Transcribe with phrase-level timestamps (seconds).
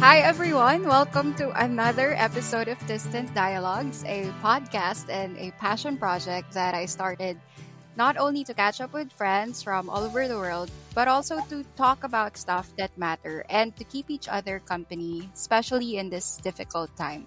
[0.00, 0.88] Hi, everyone.
[0.88, 6.86] Welcome to another episode of Distant Dialogues, a podcast and a passion project that I
[6.86, 7.38] started
[7.96, 11.64] not only to catch up with friends from all over the world, but also to
[11.76, 16.88] talk about stuff that matter and to keep each other company, especially in this difficult
[16.96, 17.26] time.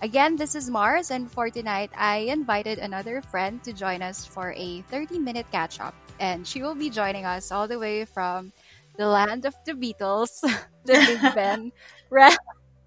[0.00, 4.54] Again, this is Mars, and for tonight, I invited another friend to join us for
[4.56, 5.94] a 30 minute catch up.
[6.20, 8.52] And she will be joining us all the way from
[8.96, 10.40] the land of the Beatles,
[10.84, 11.72] the Big Ben,
[12.10, 12.36] red,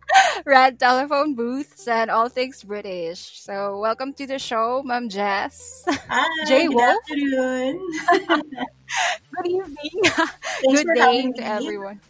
[0.46, 3.40] red telephone booths, and all things British.
[3.42, 5.84] So, welcome to the show, Mom Jess.
[6.10, 7.04] Hi, Jay good Wolf.
[7.04, 7.80] afternoon.
[9.36, 9.98] Good evening.
[10.62, 11.72] Thanks Good day to me.
[11.72, 12.02] everyone.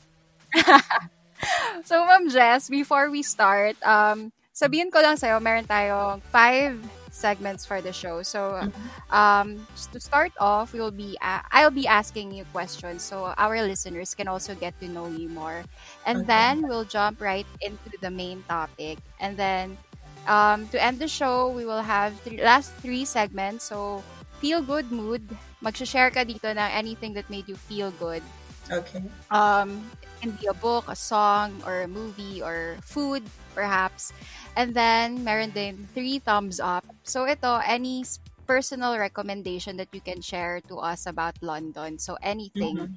[1.85, 6.77] so, Ma'am Jess, before we start, um, sabihin ko lang sa'yo, meron tayong five
[7.11, 8.23] segments for the show.
[8.23, 8.67] So,
[9.11, 13.61] um, just to start off, we'll be a- I'll be asking you questions so our
[13.63, 15.66] listeners can also get to know you more.
[16.05, 16.27] And Okay.
[16.27, 18.99] then we'll jump right into the main topic.
[19.19, 19.80] And then
[20.27, 23.66] um, to end the show, we will have three, last three segments.
[23.66, 24.05] So,
[24.39, 25.38] feel good mood.
[25.61, 28.23] Mag-share ka dito ng anything that made you feel good.
[28.71, 29.03] Okay.
[29.31, 34.11] Um, it can be a book, a song, or a movie, or food, perhaps.
[34.55, 36.83] And then, meron din three thumbs up.
[37.03, 38.03] So, ito, any
[38.45, 41.97] personal recommendation that you can share to us about London.
[41.97, 42.77] So, anything.
[42.77, 42.95] Mhm.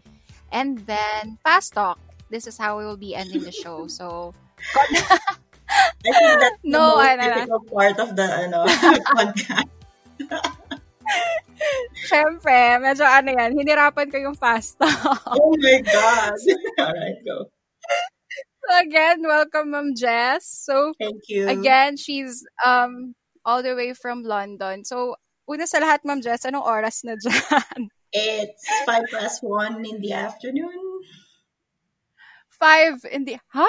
[0.50, 1.98] And then, fast talk.
[2.30, 3.86] This is how we will be ending the show.
[3.86, 4.34] So,
[6.04, 7.34] I think that's the No, most ano na.
[7.38, 8.58] difficult part of the ano,
[9.14, 9.70] podcast.
[12.04, 15.22] syempre, medyo ano yan, hinirapan ko yung fast talk.
[15.30, 16.34] Oh my God.
[16.82, 17.48] Alright, go.
[18.74, 20.46] Again, welcome, Ma'am Jess.
[20.46, 21.46] So, Thank you.
[21.48, 24.84] Again, she's um all the way from London.
[24.84, 25.14] So,
[25.46, 27.88] una sa lahat, Ma'am Jess, anong oras na dyan?
[28.14, 31.02] It's five past one in the afternoon.
[32.48, 33.42] Five in the...
[33.50, 33.66] Ha?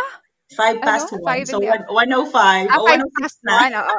[0.53, 1.25] Five past Ano?
[1.25, 1.33] one.
[1.33, 2.69] Five so one, 105.
[2.69, 3.53] Ah, Oh, five 106 past na.
[3.57, 3.73] one.
[3.81, 3.97] Oo.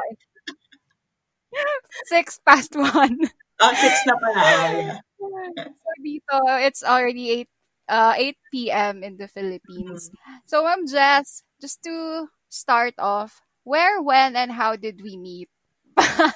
[2.15, 3.17] Six past one.
[3.59, 4.43] Oh, six na pala.
[5.17, 7.49] So, dito, it's already 8,
[7.89, 9.03] uh, 8 p.m.
[9.03, 10.11] in the Philippines.
[10.45, 15.49] So, Ma'am Jess, just to start off, where, when, and how did we meet?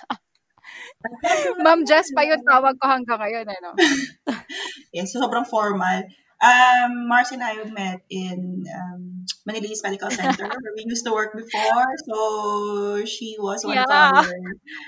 [1.63, 3.71] Ma'am Jess pa yung tawag ko hanggang ngayon, ano?
[5.07, 6.03] So sobrang formal.
[6.41, 11.11] Um, Mars and I met in um, Manila East Medical Center where we used to
[11.13, 11.85] work before.
[12.09, 13.89] So she was one of Yeah.
[13.89, 14.25] our,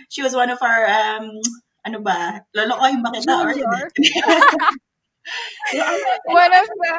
[0.10, 1.30] she was one of our, um,
[1.86, 3.34] ano ba, lolokohin ba kita?
[3.38, 3.86] Or, Junior.
[5.74, 5.90] Yeah,
[6.28, 6.94] One of the...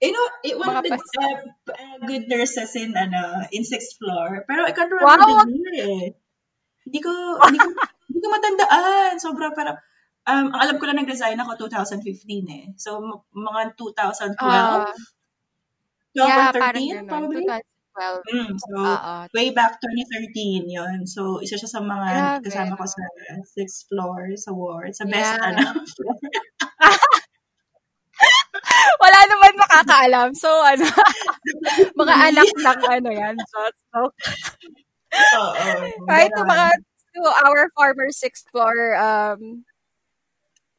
[0.00, 1.36] you know, it, one of the uh,
[1.72, 4.44] uh, good nurses in, ano, in sixth floor.
[4.46, 5.42] Pero I can't remember Wow!
[5.42, 6.06] the year eh.
[6.86, 7.10] Hindi ko,
[7.42, 7.68] hindi ko,
[8.08, 9.18] hindi ko matandaan.
[9.18, 9.76] Sobra parang,
[10.24, 12.04] um, ang alam ko lang nag-resign ako 2015
[12.48, 12.64] eh.
[12.78, 13.00] So,
[13.34, 14.92] mga 2012, Ah,
[16.16, 17.08] 12 yeah, or parang 13 ganun.
[17.10, 17.44] probably.
[17.44, 18.30] 2012.
[18.30, 19.14] Mm, so, Oo.
[19.34, 22.08] way back 2013 yon So, isa siya sa mga
[22.38, 23.02] Grabe, kasama ko sa
[23.42, 24.94] sixth floor sa ward.
[24.94, 25.42] Sa best, Yeah.
[25.50, 26.16] ano, floor.
[29.02, 30.28] Wala naman makakaalam.
[30.34, 30.86] So, ano,
[32.00, 33.36] mga anak ng ano yan.
[33.38, 33.58] So,
[33.88, 33.98] so
[35.40, 35.68] Oo.
[36.06, 36.50] kahit to ganon.
[36.52, 36.66] mga
[37.16, 39.64] to our former sixth floor um,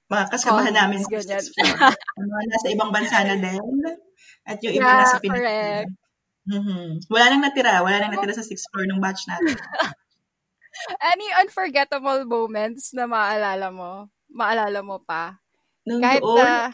[0.09, 1.93] mga kasamahan namin sa sixth floor.
[2.17, 3.61] Mga nasa ibang bansa na din.
[4.49, 5.17] At yung iba Yeah, nasa.
[5.21, 5.85] Pilipinas.
[6.49, 7.05] Mhm.
[7.13, 7.85] Wala nang natira.
[7.85, 9.53] Wala nang natira sa sixth floor ng batch natin.
[10.97, 14.09] Any unforgettable moments na maalala mo?
[14.33, 15.37] Maalala mo pa?
[15.85, 16.73] Nung Kahit doon, na,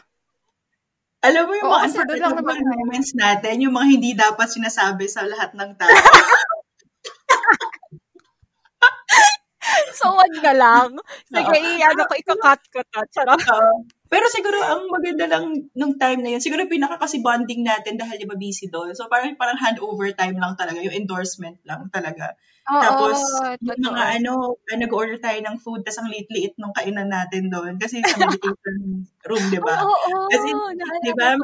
[1.24, 2.62] alam mo yung oo, mga kasi doon lang naman tayo.
[2.62, 5.88] moments natin, yung mga hindi dapat sinasabi sa lahat ng tao.
[9.98, 10.88] so, wag na lang.
[11.28, 11.76] Sige, Oo.
[11.80, 13.00] i-ano ko, ikakat ko to.
[13.14, 13.40] Charot.
[13.40, 13.72] Oo.
[14.06, 18.16] Pero siguro ang maganda lang nung time na yun, siguro pinaka kasi bonding natin dahil
[18.22, 18.94] di ba busy doon.
[18.94, 22.38] So parang parang handover time lang talaga, yung endorsement lang talaga.
[22.66, 23.18] Oo, Tapos
[23.62, 27.78] yung mga ano, ah, nag-order tayo ng food, tas ang liit-liit nung kainan natin doon
[27.78, 29.86] kasi sa meditation room, di ba?
[29.86, 30.26] Oo,
[31.02, 31.38] di ba,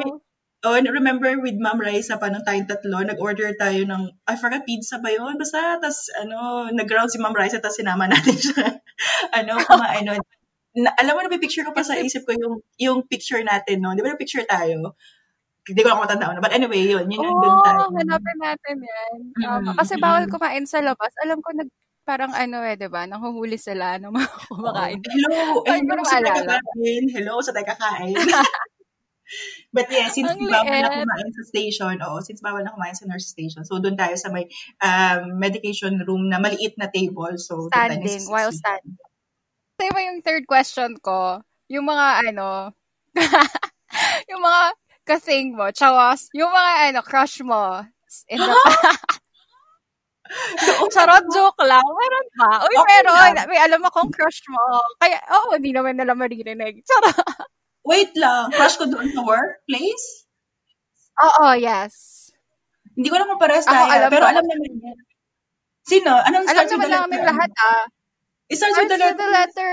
[0.62, 4.66] oh, and remember with Ma'am Raisa pa nung tayong tatlo, nag-order tayo ng, I forgot,
[4.66, 5.38] pizza ba yun?
[5.38, 8.82] Basta, tas, ano, nag-ground si Ma'am Raisa, tas sinama natin siya.
[9.34, 10.18] ano, kumain, ano,
[10.72, 13.92] na, alam mo, napipicture ko pa sa isip ko yung, yung picture natin, no?
[13.92, 14.96] Di ba, picture tayo?
[15.62, 16.42] Hindi ko lang matandaan.
[16.42, 17.86] But anyway, yun, yun yung doon tayo.
[17.86, 19.16] Oo, hanapin natin yan.
[19.38, 19.70] Tama.
[19.72, 21.12] Mm, Kasi bawal kumain sa labas.
[21.22, 21.70] Alam ko, nag,
[22.02, 23.06] parang ano eh, di ba?
[23.06, 24.98] Nanghuhuli sila ng mga kumakain.
[25.06, 27.04] Hello, eh, Ay, hello sa taga-kain.
[27.14, 28.16] Hello sa taga-kain.
[29.72, 31.08] But yeah, since Ang bawal na liit.
[31.08, 34.28] kumain sa station, oo, since bawal na kumain sa nurse station, so doon tayo sa
[34.28, 34.44] may
[34.82, 37.38] um, medication room na maliit na table.
[37.40, 38.98] So, Standing, while standing.
[39.82, 42.70] Kasi ba yung third question ko, yung mga ano,
[44.30, 44.62] yung mga
[45.02, 47.82] kasing mo, chawas, yung mga ano, crush mo
[48.30, 48.46] in the
[50.94, 51.82] Charot, joke lang.
[51.82, 52.62] Meron ba?
[52.62, 53.34] Uy, Okay meron.
[53.34, 53.50] lang.
[53.50, 54.62] May alam akong crush mo.
[55.02, 56.86] Kaya, oo, hindi naman nila maririnig.
[56.86, 57.50] Charot.
[57.82, 60.30] Wait lang, crush ko doon sa workplace?
[61.26, 62.30] Oo, yes.
[62.94, 64.30] Hindi ko naman parehas Ako, tayo, alam pero ko.
[64.30, 64.94] alam naman niya.
[65.90, 66.14] Sino?
[66.22, 67.82] Anong Alam naman namin lahat, ah.
[68.52, 69.72] It starts with Starts the with the letter.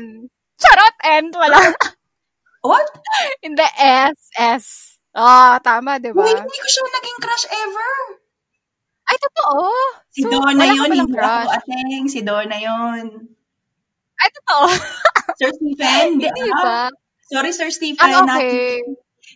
[0.00, 0.02] N.
[0.56, 1.24] Charot, N.
[1.30, 1.60] Wala.
[2.64, 2.86] What?
[3.44, 4.18] Hindi, S.
[4.38, 4.64] S.
[5.12, 6.24] Ah, tama, di ba?
[6.24, 7.90] Wait, hindi ko siya naging crush ever.
[9.04, 9.60] Ay, totoo.
[10.08, 11.44] Si So, Donna yun, hindi crush.
[11.44, 12.04] ako ateng.
[12.08, 13.06] Si Donna yun.
[14.16, 14.64] Ay, totoo.
[15.42, 16.10] Sir Stephen?
[16.24, 16.64] Ah.
[16.64, 16.80] ba?
[17.28, 18.00] Sorry, Sir Stephen.
[18.08, 18.80] Ah, okay.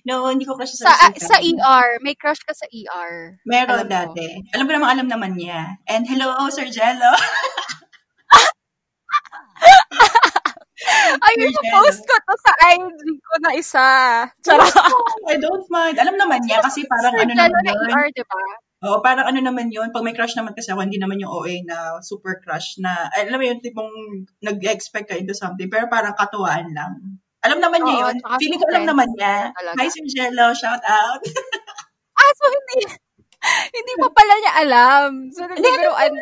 [0.08, 1.28] No, hindi ko crush Sa, ah, Stephen.
[1.28, 2.00] sa ER.
[2.00, 3.36] May crush ka sa ER.
[3.44, 3.92] Meron Alam ko.
[4.16, 4.26] dati.
[4.56, 5.76] Alam ko naman, alam naman niya.
[5.84, 7.12] And hello, Sir Jello.
[11.16, 13.88] Ayun, Sir post ko to sa IG ko na isa.
[14.44, 14.70] Charot.
[15.32, 15.96] I don't mind.
[15.98, 17.90] Alam naman niya kasi parang ano naman na yun.
[17.90, 18.40] ER, di ba?
[18.86, 19.88] Oo, parang ano naman yun.
[19.88, 23.40] Pag may crush naman kasi ako, hindi naman yung OA na super crush na, alam
[23.40, 23.90] mo yung tipong
[24.44, 27.18] nag-expect ka into something, pero parang katuwaan lang.
[27.40, 28.16] Alam naman niya yun.
[28.36, 29.54] Feeling ko alam naman niya.
[29.56, 29.78] talaga.
[29.80, 30.52] Hi, Sir Jello.
[30.52, 31.20] Shout out.
[32.16, 32.76] Ah, so hindi,
[33.76, 35.08] hindi pa pala niya alam.
[35.30, 36.12] So, Hindi, nagbibiruan.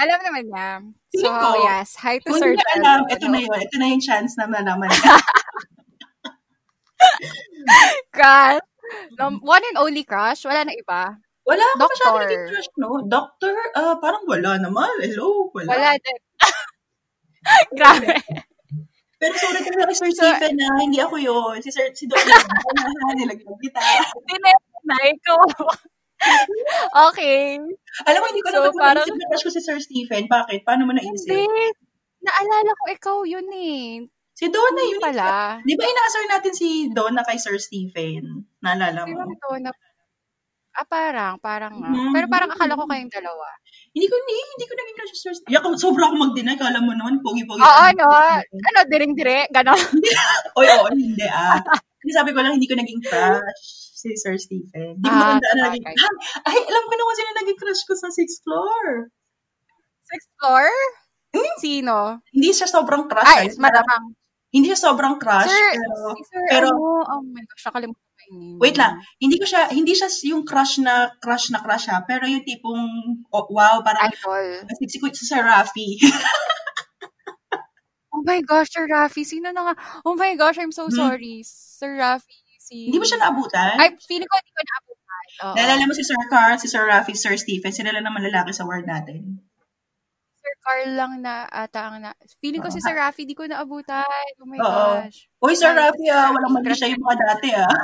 [0.00, 0.68] Alam naman niya.
[1.12, 1.92] So, ko, yes.
[2.00, 2.72] Hi to Kung Sir Jello.
[2.80, 3.52] alam, ito na yun.
[3.52, 5.14] Ito na yung chance na malaman niya.
[8.16, 8.64] Crush.
[9.20, 10.42] No, one and only crush?
[10.48, 11.14] Wala na iba?
[11.46, 12.24] Wala ako masyado Doctor.
[12.26, 12.90] naging crush, no?
[13.06, 14.90] Doctor, ah, parang wala naman.
[15.04, 15.68] Hello, wala.
[15.68, 16.18] Wala din.
[17.78, 18.16] Grabe.
[19.20, 21.60] Pero sorry talaga kay Sir So- Stephen na hindi ako yun.
[21.60, 22.24] Si Sir, si Dr.
[22.24, 22.88] Dana,
[23.20, 23.80] nilagyan kita.
[24.24, 25.36] Tinenay ko.
[27.08, 27.56] okay.
[28.06, 30.24] Alam mo, hindi ko So, naman parang- naisip na crush ko si Sir Stephen.
[30.26, 30.60] Bakit?
[30.62, 31.28] Paano mo naisip?
[31.28, 31.46] Hindi.
[32.20, 34.04] Naalala ko ikaw yun eh.
[34.36, 35.00] Si Donna yun.
[35.00, 35.60] pala.
[35.60, 38.44] Di ba inaasar natin si Donna kay Sir Stephen?
[38.60, 39.32] Naalala Sino mo?
[39.36, 39.72] to na...
[40.70, 41.74] Ah, parang, parang.
[41.76, 42.14] Mhm.
[42.14, 43.48] Pero parang akala ko kayong dalawa.
[43.90, 45.52] Hindi ko, hindi, hindi ko naging crush si Sir Stephen.
[45.52, 46.56] Yak, sobra ako mag-deny.
[46.56, 47.58] Kala mo noon, pogi-pogi.
[47.60, 48.06] Oo, ano?
[48.46, 49.50] Ano, diring-dire?
[49.50, 49.76] Ganon.
[50.60, 51.58] Oy, oo, hindi ah.
[52.00, 53.64] Kasi sabi ko lang, hindi ko naging crush
[54.00, 54.96] si Sir Stephen.
[54.96, 55.84] Hindi ko Ah, matandaan na naging,
[56.48, 59.12] ay, alam ko na kung sino naging crush ko sa sixth floor.
[60.08, 60.66] Sixth floor?
[61.36, 61.54] Hmm?
[61.60, 61.96] Sino?
[62.32, 63.28] Hindi siya sobrang crush.
[63.28, 63.60] Ay, guys.
[64.50, 65.46] Hindi siya sobrang crush.
[65.46, 67.06] Sir, pero, si Sir, pero- ano?
[67.06, 68.58] Oh my gosh, nakalimutan ko yung name.
[68.58, 68.92] wait lang.
[69.22, 72.02] Hindi ko siya, hindi siya yung crush na, crush na crush ha.
[72.02, 72.82] Pero yung tipong,
[73.30, 74.66] oh, wow, parang, Idol.
[74.74, 76.00] si, si, si Sir Rafi.
[78.10, 79.22] Oh my gosh, Sir Rafi.
[79.22, 79.74] Sino na nga?
[80.02, 80.96] Oh my gosh, I'm so Hmm.
[80.96, 81.42] sorry.
[81.46, 82.34] Sir Rafi.
[82.60, 82.86] Si...
[82.90, 83.78] hindi mo siya naabutan?
[83.78, 85.24] Ay, feeling ko hindi ko naabutan.
[85.42, 85.54] Oo.
[85.56, 88.66] Naalala mo si Sir Carl, si Sir Rafi, Sir Stephen, sila lang naman lalaki sa
[88.66, 89.42] ward natin.
[90.38, 92.10] Sir Carl lang na ata ang na...
[92.38, 92.74] Feeling ko Oo.
[92.74, 94.06] si Sir Rafi, di ko naabutan.
[94.38, 94.66] Oh my Oo.
[95.06, 95.26] gosh.
[95.42, 97.70] Uy, Sir Ay, Rafi ah, walang mali siya yung mga dati ah.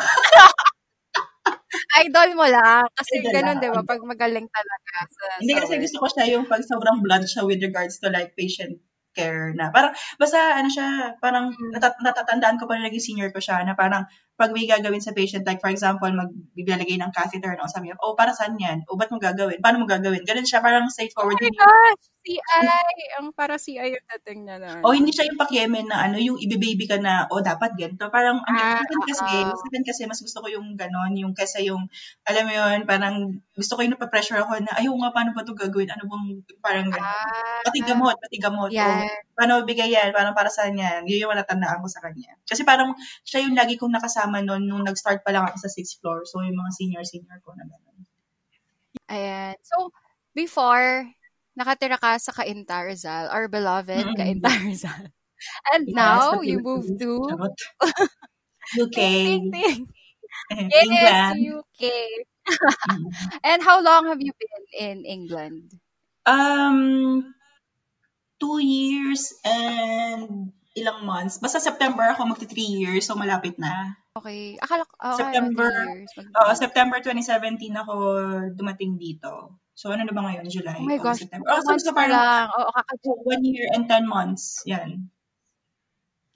[2.06, 2.84] Idol mo lang.
[2.94, 3.82] Kasi Idol ganun, lang, di ba?
[3.82, 4.94] Pag magaling talaga.
[5.08, 5.82] Sa, Hindi sa kasi work.
[5.86, 8.78] gusto ko siya yung pag sobrang blunt siya with regards to like patient
[9.16, 9.72] care na.
[9.72, 11.72] Parang, basta ano siya, parang Mm.
[11.72, 14.04] natat- natatandaan ko pa rin naging senior ko siya na parang
[14.36, 18.12] pag may gagawin sa patient, like for example, magbibigay ng catheter, no, sabi niya, oh,
[18.12, 18.84] para saan yan?
[18.86, 19.58] O, ba't mo gagawin?
[19.58, 20.22] Paano mo gagawin?
[20.22, 21.36] Ganun siya, parang Oh straightforward.
[21.36, 22.04] my Hindi- gosh!
[22.26, 22.66] CI!
[23.22, 24.82] Ang para CI yung dating na.
[24.82, 28.10] O hindi siya yung pakyemen na ano, yung ibibaby ka na, o dapat ganito.
[28.10, 31.86] Parang, ang Ah, akin kasi, akin kasi, mas gusto ko yung ganon, yung kesa yung,
[32.26, 33.14] alam mo yun, parang,
[33.54, 35.86] gusto ko yung napapressure ako na, ayaw nga, paano ba ito gagawin?
[35.86, 36.26] Ano bang,
[36.58, 37.06] parang ganon.
[37.06, 38.74] Ah, Pati gamot, pati gamot.
[38.74, 39.06] Yan.
[39.06, 40.10] O, paano bigay yan?
[40.10, 41.06] Parang para saan yan?
[41.06, 42.34] Yun yung natatandaan ko sa kanya.
[42.42, 42.90] Kasi parang,
[43.22, 46.26] siya yung lagi kong nakasama noon nung nag-start pa lang ako sa sixth floor.
[46.26, 47.98] So, yung mga senior-senior ko na gano'n.
[49.10, 49.54] Ayan.
[49.62, 49.90] So,
[50.34, 51.06] before,
[51.54, 54.18] nakatira ka sa Cainta Rizal, our beloved Mm-mm.
[54.18, 55.10] Cainta Rizal.
[55.72, 57.22] And Yes, now, you moved to.
[58.74, 58.98] UK.
[58.98, 59.86] Ting, ting,
[60.50, 60.90] ting.
[60.90, 61.62] Yes, England.
[61.62, 61.82] UK.
[63.44, 65.70] And how long have you been in England?
[66.26, 67.30] Um,
[68.40, 71.38] two years and ilang months.
[71.38, 73.96] Basta September ako magti three years, so malapit na.
[74.16, 74.56] Okay.
[74.64, 75.68] Akala ko, oh, September.
[75.68, 76.36] Ano, three years.
[76.40, 77.94] Oo, September 2017 ako
[78.56, 79.60] dumating dito.
[79.76, 80.48] So, ano na ba ngayon?
[80.48, 80.80] July?
[80.80, 81.20] oh my gosh.
[81.20, 81.44] September.
[81.52, 82.46] Oh, so, so pa parang lang.
[82.56, 82.96] Oo, kaka-
[83.28, 84.64] one year and 10 months.
[84.64, 85.12] Yan.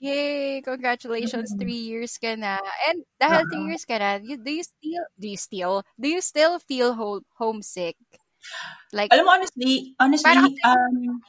[0.01, 0.61] Yay!
[0.65, 1.59] Congratulations, Mm.
[1.61, 2.57] three years ka na.
[2.89, 3.49] And dahil Oo.
[3.49, 6.93] three years ka na, you, do you still, do you still, do you still feel
[6.97, 7.97] ho- homesick?
[8.89, 11.21] Like, Alam mo, honestly, honestly, um,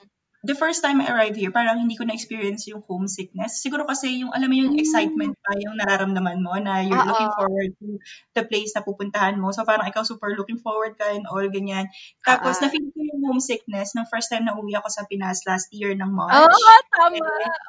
[0.42, 3.62] the first time I arrived here, parang hindi ko na-experience yung homesickness.
[3.62, 4.82] Siguro kasi yung, alam mo yung Mm.
[4.82, 7.06] excitement pa yung nararamdaman mo na you're Oo.
[7.06, 7.86] looking forward to
[8.34, 9.54] the place na pupuntahan mo.
[9.54, 11.86] So parang ikaw super looking forward ka and all ganyan.
[12.26, 12.62] Tapos Oo.
[12.66, 16.10] na-feel ko yung homesickness nung first time na uwi ako sa Pinas last year ng
[16.10, 16.34] March.
[16.34, 17.22] Oo, tama.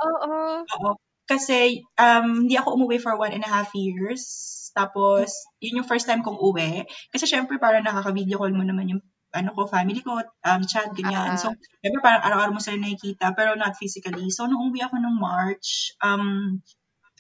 [0.10, 0.32] Oo.
[0.66, 0.92] Oo.
[1.30, 4.50] Kasi um, hindi ako umuwi for one and a half years.
[4.74, 5.30] Tapos,
[5.62, 6.90] yun yung first time kong uwi.
[7.14, 9.02] Kasi syempre, parang nakaka-video call mo naman yung
[9.34, 11.34] ano ko, family ko, um, chat, ganyan.
[11.34, 11.38] Ah.
[11.42, 14.30] So, syempre parang araw-araw mo sila nakikita, pero not physically.
[14.32, 16.62] So, nung umuwi ako ng March, um,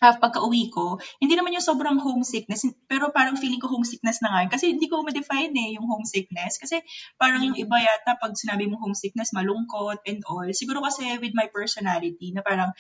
[0.03, 4.55] half pagka-uwi ko, hindi naman yung sobrang homesickness, pero parang feeling ko homesickness na nga.
[4.59, 6.59] Kasi hindi ko ma-define eh, yung homesickness.
[6.59, 6.83] Kasi
[7.15, 10.45] parang yung iba yata, pag sinabi mo homesickness, malungkot and all.
[10.51, 12.75] Siguro kasi with my personality, na parang,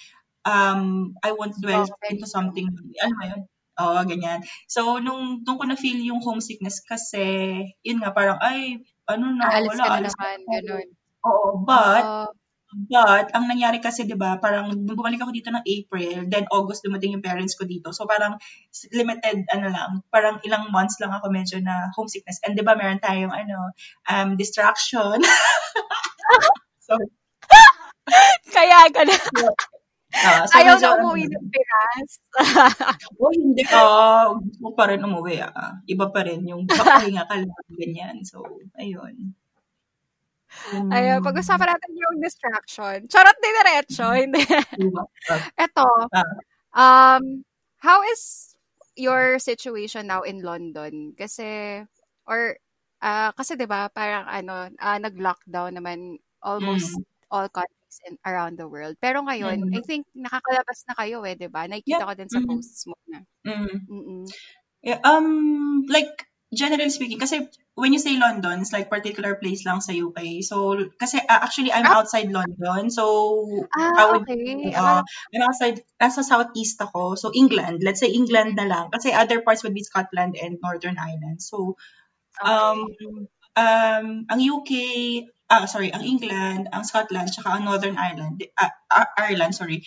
[0.47, 2.11] um, I won't dwell Okay.
[2.11, 2.67] into something,
[3.01, 3.41] alam mo yun?
[3.79, 4.39] Oo, ganyan.
[4.69, 7.23] So, nung, nung ko na-feel yung homesickness kasi,
[7.83, 10.87] yun nga, parang, ay, ano na, Aalis wala, ka na naman, ganun.
[11.23, 12.31] Oo, but, Oo.
[12.73, 16.81] But, ang nangyari kasi, di ba, parang nung bumalik ako dito ng April, then August
[16.81, 17.93] dumating yung parents ko dito.
[17.93, 18.41] So, parang
[18.89, 22.41] limited, ano lang, parang ilang months lang ako medyo na homesickness.
[22.41, 23.77] And di ba, meron tayong, ano,
[24.09, 25.21] um, distraction.
[26.89, 26.97] so,
[28.55, 29.21] Kaya ganun.
[30.13, 32.09] Ah, so Ayaw na ano, umuwi ng Pinas.
[33.21, 33.79] Oh, hindi ka.
[34.39, 35.79] Gusto ko pa rin umuwi, ah.
[35.89, 38.15] Iba pa rin yung papahinga ka lang, ganyan.
[38.25, 38.43] So,
[38.77, 39.33] ayun.
[40.71, 42.97] Yun Ayun, pag-usapan natin yung distraction.
[43.09, 44.05] Charot din diretso.
[44.13, 44.41] Hindi.
[44.77, 45.03] Diba?
[45.29, 47.17] Ah, Eto, Ah.
[47.17, 47.41] um,
[47.81, 48.53] how is
[48.95, 51.17] your situation now in London?
[51.17, 51.81] Kasi,
[52.29, 52.55] or,
[53.01, 56.95] ah, kasi 'di ba parang ano, ah, nag-lockdown naman almost
[57.33, 58.97] all countries in around the world.
[59.01, 59.73] Pero ngayon, Mhm.
[59.73, 61.65] I think nakakalabas na kayo eh, 'di ba?
[61.69, 62.09] Nakikita Yeah.
[62.09, 62.47] ko din sa Mhm.
[62.47, 63.21] posts mo na.
[63.45, 63.87] mm.
[63.91, 64.33] Mm-mm.
[64.83, 69.79] Yeah, um, like, generally speaking, kasi when you say London, it's like particular place lang
[69.81, 70.43] sa UK.
[70.43, 71.95] So, kasi uh, actually, I'm Ah.
[71.95, 72.91] outside London.
[72.91, 73.05] So,
[73.97, 74.71] I Ah, would, okay.
[74.75, 77.15] uh, Akala I'm outside, nasa southeast ako.
[77.15, 77.79] So, England.
[77.83, 78.91] Let's say England na lang.
[78.91, 81.41] Kasi other parts would be Scotland and Northern Ireland.
[81.41, 81.75] So,
[82.43, 83.27] um, okay.
[83.57, 84.71] um, ang UK,
[85.53, 88.73] ah, sorry, ang England, ang Scotland, tsaka ang Northern Ireland, ah,
[89.21, 89.85] Ireland, sorry,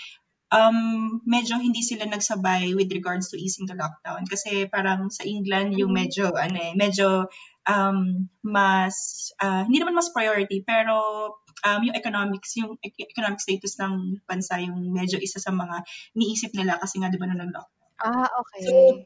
[0.54, 4.22] um, medyo hindi sila nagsabay with regards to easing the lockdown.
[4.30, 5.98] Kasi parang sa England, yung Mhm.
[6.06, 7.26] medyo, ano eh, medyo
[7.66, 8.94] um, mas,
[9.42, 10.94] ah, hindi naman mas priority, pero
[11.66, 15.82] um, yung economics, yung economic status ng bansa, yung medyo isa sa mga
[16.14, 17.90] niisip nila kasi nga, di ba, nung nag-lockdown.
[18.06, 19.02] Ah, okay.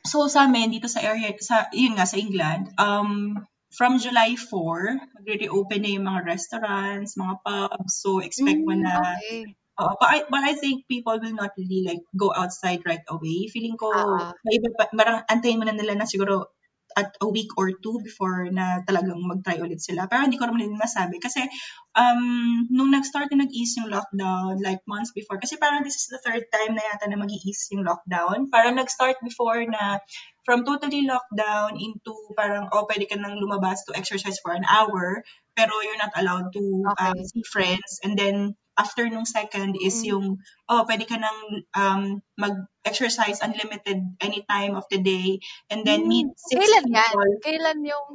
[0.00, 3.36] So sa amin dito sa area sa yun nga sa England, um
[3.74, 7.94] from July 4, magre-reopen na yung mga restaurants, mga pubs.
[8.02, 9.56] So expect mo Mm, na okay.
[9.80, 13.48] Oo, but I, but I think people will not really like go outside right away.
[13.48, 14.32] Feeling ko Ah.
[14.44, 16.52] may iba pa, marang antayin mo na nila na siguro
[16.96, 20.06] at a week or two before na talagang mag-try ulit sila.
[20.10, 21.18] Pero hindi ko naman din masabi.
[21.22, 21.46] Kasi
[21.94, 26.20] um, nung nag-start na nag-ease yung lockdown, like months before, kasi parang this is the
[26.22, 28.50] third time na yata na mag-ease yung lockdown.
[28.50, 29.98] Parang nag-start before na
[30.44, 35.22] from totally lockdown into parang, oh, pwede ka nang lumabas to exercise for an hour,
[35.54, 36.62] pero you're not allowed to
[36.98, 37.24] um, Okay.
[37.24, 38.00] see friends.
[38.02, 40.08] And then, after nung second is Mm.
[40.10, 40.26] yung,
[40.68, 41.38] oh, pwede ka nang
[41.74, 42.02] um,
[42.38, 45.38] mag-exercise unlimited any time of the day
[45.70, 46.36] and then meet Mm.
[46.36, 47.14] six Kailan yan?
[47.14, 47.30] people.
[47.44, 48.06] Kailan yung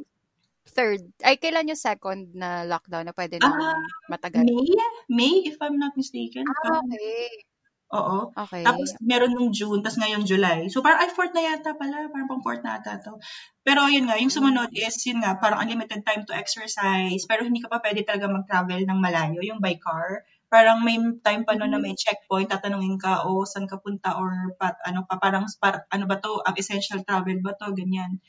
[0.66, 1.00] third?
[1.24, 3.78] Ay, kailan yung second na lockdown na pwede nang Ah,
[4.10, 4.44] matagal?
[4.44, 4.66] May?
[5.08, 6.44] May, if I'm not mistaken.
[6.44, 7.46] Ah, okay.
[7.94, 8.18] oo.
[8.34, 8.64] Okay.
[8.66, 10.66] Tapos meron nung June, tapos ngayon July.
[10.74, 13.14] So parang ay fourth na yata pala, parang pang fourth na ata to.
[13.62, 17.62] Pero yun nga, yung sumunod is yun nga, parang unlimited time to exercise, pero hindi
[17.62, 20.26] ka pa pwede talaga mag-travel ng malayo, yung by car.
[20.52, 24.54] Parang may time pa noon na may checkpoint, tatanungin ka, o saan ka punta, or
[24.58, 28.22] pa, ano pa, parang, par, ano ba to, ang essential travel ba to, ganyan.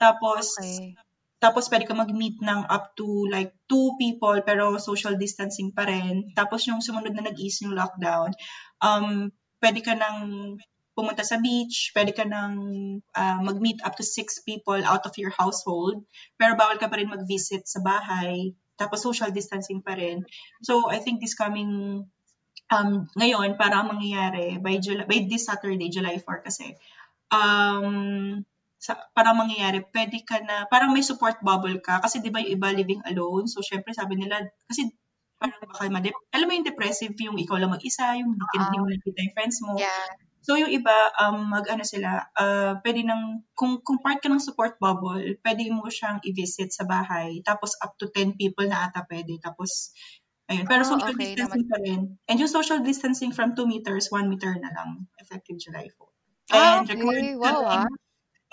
[0.00, 0.96] Tapos, Okay.
[1.38, 6.34] tapos pwede ka mag-meet ng up to like two people pero social distancing pa rin.
[6.34, 8.34] Tapos yung sumunod na nag-ease yung lockdown,
[8.82, 9.30] um,
[9.62, 10.18] pwede ka nang
[10.98, 12.58] pumunta sa beach, pwede ka nang
[13.14, 16.02] ah, mag-meet up to six people out of your household,
[16.34, 18.50] pero bawal ka pa rin mag-visit sa bahay.
[18.74, 20.26] Tapos social distancing pa rin.
[20.66, 22.02] So I think this coming
[22.74, 26.74] um, ngayon, para ang mangyayari by, July, by this Saturday, July 4 kasi,
[27.30, 28.42] um,
[28.78, 31.98] sa, parang mangyayari, pwede ka na, parang may support bubble ka.
[31.98, 34.86] Kasi di ba yung iba living alone, so syempre sabi nila, kasi
[35.38, 39.18] parang baka madep, alam mo yung depressive, yung ikaw lang mag-isa, yung hindi mo nakita
[39.22, 39.74] yung friends mo.
[39.78, 40.27] Yeah.
[40.42, 44.78] So yung iba, um, mag-ano sila, uh, pwede nang, kung, kung part ka ng support
[44.80, 47.42] bubble, pwede mo siyang i-visit sa bahay.
[47.44, 49.36] Tapos up to 10 people na ata pwede.
[49.42, 49.92] Tapos,
[50.48, 50.64] ayun.
[50.64, 52.00] Pero Oh, social okay distancing pa rin.
[52.30, 56.08] And yung social distancing from 2 meters, 1 meter na lang, effective July 4.
[56.48, 56.96] Ah, And okay.
[56.96, 57.86] required Wow, ah.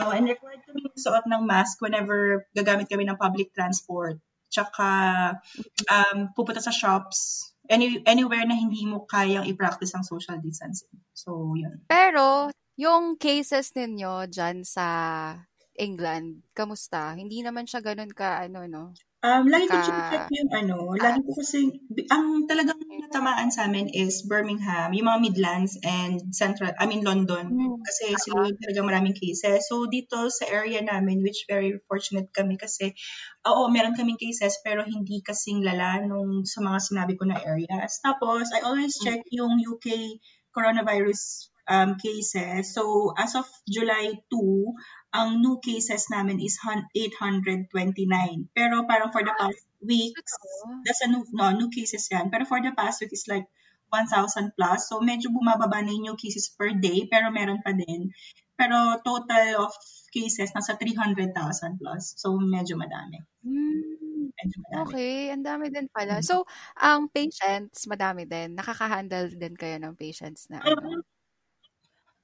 [0.04, 4.20] oh, and required kami suot ng mask whenever gagamit kami ng public transport.
[4.51, 4.88] Tsaka,
[5.88, 10.91] um, pupunta sa shops, any, anywhere na hindi mo kayang i-practice ang social distancing.
[11.13, 11.86] So, yun.
[11.89, 14.88] Pero, yung cases ninyo dyan sa
[15.75, 17.15] England, kamusta?
[17.15, 18.84] Hindi naman siya ganun ka, ano, no?
[19.25, 21.65] Um, lagi ko Ka chine-check yung ano, lagi ko kasi
[22.13, 22.77] ang talagang
[23.10, 27.50] natamaan sa'min is Birmingham, yung mga Midlands and Central I mean London.
[27.50, 29.65] Hmm, Kasi sila yung talagang maraming cases.
[29.65, 32.94] So, dito sa area namin, which very fortunate kami kasi,
[33.50, 37.98] oo, meron kaming cases pero hindi kasing lala nung sa mga sinabi ko na areas.
[38.05, 40.22] Tapos, I always check yung UK
[40.53, 42.74] coronavirus um, cases.
[42.74, 48.51] So, as of July 2, ang new cases namin is hun- 829.
[48.51, 50.34] Pero parang for the past weeks,
[50.84, 52.27] that's a new, no, new cases yan.
[52.34, 53.48] Pero for the past week is like
[53.89, 54.89] 1,000 plus.
[54.91, 58.12] So, medyo bumababa na yung new cases per day, pero meron pa din.
[58.60, 59.72] Pero total of
[60.12, 62.15] cases, nasa 300,000 plus.
[62.19, 63.19] So, medyo madami.
[63.45, 64.84] Hmm, Medyo madami.
[64.84, 66.19] okey, ang dami din pala.
[66.19, 66.25] Mm.
[66.25, 66.43] So,
[66.75, 68.55] ang patients madami din?
[68.57, 71.00] Nakaka-handle din kayo ng patients na Um, ano?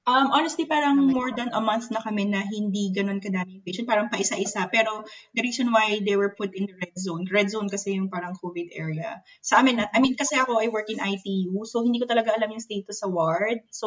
[0.02, 3.86] Um, honestly, parang may more than a month na kami na hindi gano'n kadaming patient,
[3.86, 4.66] parang paisa-isa.
[4.66, 8.10] Pero the reason why they were put in the red zone, red zone kasi yung
[8.10, 9.22] parang COVID area.
[9.46, 12.50] Sa amin, I mean, kasi ako, I work in ITU, so hindi ko talaga alam
[12.50, 13.62] yung status sa ward.
[13.70, 13.86] So,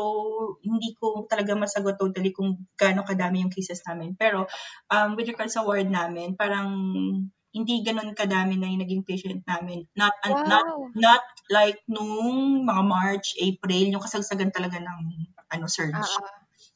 [0.64, 4.16] hindi ko talaga masagot totally kung gaano kadami yung cases namin.
[4.16, 4.48] Pero,
[4.88, 6.72] um, with regards sa ward namin, parang
[7.56, 9.88] hindi gano'n kadami na yung naging patient namin.
[9.96, 10.96] Not, an- not, Wow!
[10.96, 12.12] not like nung
[12.68, 15.00] mga March, April, yung kasagsagan talaga ng
[15.56, 16.20] ano, surge.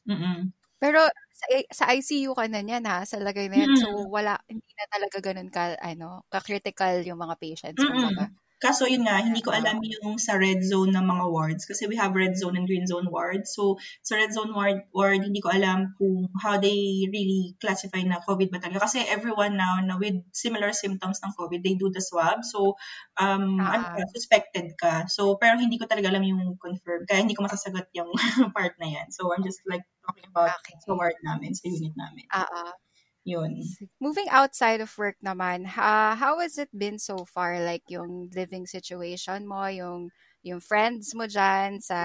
[0.08, 0.52] Mm.
[0.82, 1.00] Pero
[1.36, 1.46] sa
[1.78, 3.72] sa ICU ka na niyan, ha, sa lagay na yan.
[3.76, 4.08] So, Mm.
[4.08, 8.30] wala hindi na talaga gano'n ka ano, ka-critical yung mga patients Mm.
[8.60, 9.56] Kaso yun nga, hindi ko Oo.
[9.56, 12.84] alam yung sa red zone ng mga wards kasi we have red zone and green
[12.84, 13.56] zone wards.
[13.56, 18.20] So, sa red zone ward, ward hindi ko alam kung how they really classify na
[18.20, 18.84] COVID ba talaga.
[18.84, 22.44] Kasi everyone now na with similar symptoms ng COVID, they do the swab.
[22.44, 22.76] So,
[23.16, 23.96] um, ano Oo.
[23.96, 25.08] ka, suspected ka.
[25.08, 27.08] So, pero hindi ko talaga alam yung confirm.
[27.08, 28.12] Kaya hindi ko masasagot yung
[28.56, 29.08] part na yan.
[29.08, 30.76] So, I'm just like talking about Okey.
[30.84, 32.28] sa ward namin, sa unit namin.
[32.28, 32.89] Oo.
[33.24, 33.76] Yun.
[34.00, 37.60] Moving outside of work naman, ha how has it been so far?
[37.60, 40.08] Like yung living situation mo, yung
[40.40, 42.00] yung friends mo diyan sa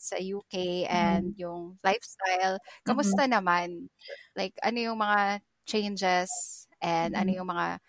[0.00, 1.36] sa UK and Mhm.
[1.36, 3.20] yung lifestyle, Mhm.
[3.20, 3.92] kamusta naman?
[4.32, 7.36] Like ano yung mga changes and ano Mhm.
[7.36, 7.84] yung mga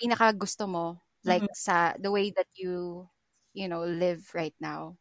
[0.00, 1.56] pinakagusto mo like Mhm.
[1.56, 3.08] sa the way that you,
[3.54, 4.98] you know, live right now?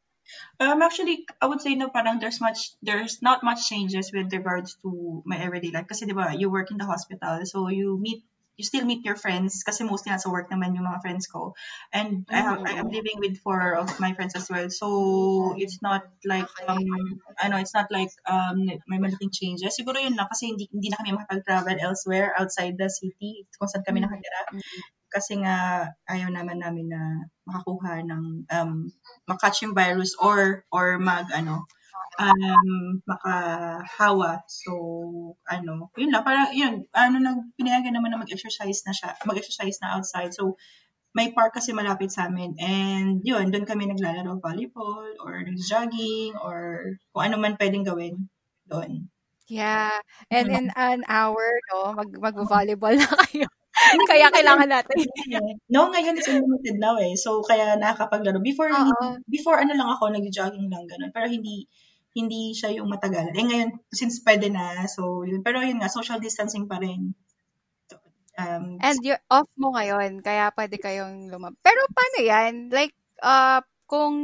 [0.59, 4.77] Um, actually, I would say no, parang there's much, there's not much changes with regards
[4.83, 5.87] to my everyday life.
[5.87, 8.23] Kasi, di ba, you work in the hospital, so you meet,
[8.55, 11.51] you still meet your friends, kasi mostly nasa work naman yung mga friends ko.
[11.91, 12.91] And I have, I am Mm.
[12.91, 17.75] living with four of my friends as well, so it's not like, um, ano, it's
[17.75, 19.75] not like, um, may malaking changes.
[19.75, 23.83] Siguro yun lang, kasi hindi, hindi na kami makapag-travel elsewhere outside the city, kung saan
[23.83, 24.41] kami Mm, nakatira.
[25.15, 27.01] Kasi nga, ayaw naman namin na
[27.47, 28.71] makakuha ng, um,
[29.31, 31.63] makatch yung virus or, or mag, ano,
[32.19, 34.43] um, makahawa.
[34.51, 34.71] So,
[35.47, 39.95] ano, yun lang, parang, yun, ano, nag, pinayagan naman na mag-exercise na siya, mag-exercise na
[39.95, 40.35] outside.
[40.35, 40.59] So,
[41.15, 42.59] may park kasi malapit sa amin.
[42.59, 48.27] And, yun, doon kami naglalaro volleyball or jogging or kung ano man pwedeng gawin
[48.67, 49.07] doon.
[49.47, 50.01] Yeah,
[50.33, 53.45] and in an hour 'no, mag magvo-volleyball na kayo.
[53.93, 54.95] Hindi Kaya kailangan natin
[55.69, 57.13] No, ngayon is unlimited now eh.
[57.19, 58.41] So, kaya nakakapaglaro.
[58.41, 61.11] Before, hindi- before ano lang ako, nag-jogging lang, ganun.
[61.11, 61.69] Pero hindi,
[62.15, 63.35] hindi siya yung matagal.
[63.35, 65.43] Eh ngayon, since pwede na, so yun.
[65.43, 67.11] Pero yun nga, social distancing pa rin.
[68.35, 72.67] Um, And you're off mo ngayon, kaya pwede kayong lumab pero paano 'yan?
[72.67, 72.91] Like,
[73.23, 74.15] uh, kung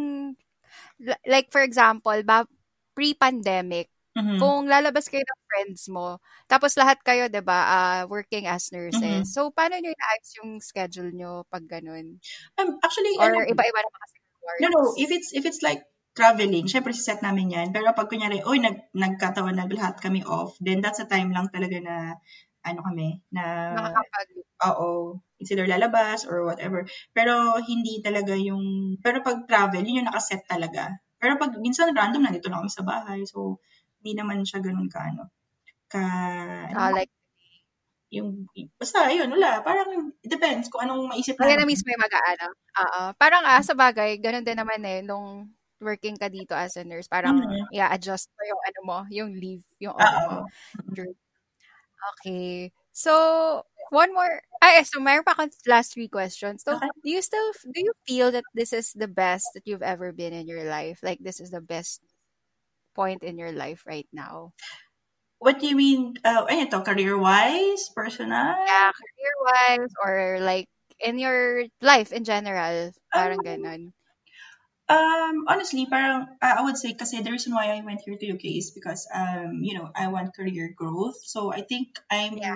[0.99, 2.43] li like for example, ba
[2.91, 6.17] pre-pandemic, mhm, kung lalabas kayo ng friends mo,
[6.49, 9.29] tapos lahat kayo 'di ba, ah, working as nurses.
[9.31, 12.17] So, paano niyo inaayos yung schedule niyo 'pag gano'n?
[12.57, 14.17] Um, actually, Or ano, iba-iba naman kasi
[14.59, 15.83] no, no, if it's, if it's like
[16.15, 17.67] traveling, syempre set namin yan.
[17.73, 21.47] Pero pag kunyari, oy, nag, nagkatawan na lahat kami off, then that's a time lang
[21.49, 21.95] talaga na,
[22.65, 24.29] ano kami, na Nakakapag
[24.63, 25.19] Oo.
[25.41, 26.85] It's either lalabas or whatever.
[27.17, 31.01] Pero hindi talaga yung, pero pag travel, yun yung nakaset talaga.
[31.17, 33.21] Pero pag minsan random, nandito lang kami sa bahay.
[33.25, 33.59] So,
[34.01, 35.29] hindi naman siya ganun ka, ano,
[35.91, 36.01] ka,
[36.73, 37.09] ano ah, like
[38.11, 39.63] yung, basta, yun, wala.
[39.63, 41.63] Parang, it depends kung anong maisip na namin.
[41.65, 42.47] mismo yung mag-aano?
[42.83, 43.01] Oo.
[43.15, 45.49] Parang, ah, sabagay gano'n din naman eh nung
[45.81, 47.71] working ka dito as a nurse, parang Mhm.
[47.71, 50.45] i-a-adjust mo yung ano mo, yung leave, yung off mo.
[52.25, 52.71] Okay.
[52.93, 56.63] So, one more ay, so meron pa akong last three questions.
[56.63, 56.91] So, Okay.
[57.03, 60.33] do you still do you feel that this is the best that you've ever been
[60.33, 60.99] in your life?
[61.03, 62.01] Like, this is the best
[62.95, 64.53] point in your life right now?
[65.39, 68.55] What do you mean, uh, ano to, career-wise, personal?
[68.65, 70.67] Yeah, career-wise or like
[70.99, 73.93] in your life in general, parang Um, gano'n.
[74.89, 78.57] Um, honestly, parang I would say kasi the reason why I went here to UK
[78.59, 81.15] is because um, you know, I want career growth.
[81.23, 82.55] So I think I'm Yeah.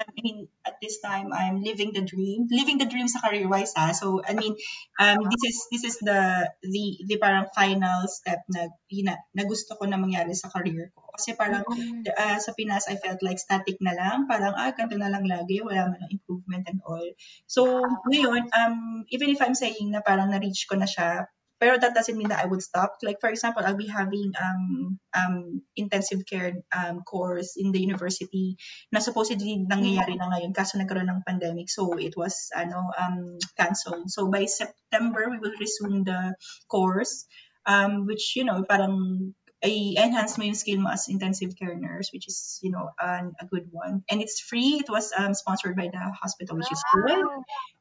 [0.00, 2.48] I mean, at this time, I'm living the dream.
[2.48, 3.92] Living the dream sa career-wise, ha?
[3.92, 4.56] So, I mean,
[4.96, 9.76] um, this is this is the the the parang final step na, na, na gusto
[9.76, 11.12] ko na mangyari sa career ko.
[11.12, 14.24] Kasi parang uh, sa Pinas, I felt like static na lang.
[14.24, 15.60] Parang, ah, ganito na lang lagi.
[15.60, 17.04] Wala man improvement and all.
[17.44, 21.28] So, ngayon, um, even if I'm saying na parang na-reach ko na siya,
[21.60, 22.96] pero that doesn't mean that I would stop.
[23.04, 28.56] Like for example, I'll be having um um intensive care um course in the university
[28.88, 31.68] na supposedly nangyayari na ngayon kaso nagkaroon ng pandemic.
[31.68, 34.08] So it was ano um canceled.
[34.08, 36.32] So by September we will resume the
[36.72, 37.28] course
[37.68, 42.24] um which you know parang i-enhance mo yung skill mo as intensive care nurse, which
[42.24, 44.00] is, you know, an, a good one.
[44.08, 44.80] And it's free.
[44.80, 47.24] It was um, sponsored by the hospital, which is good.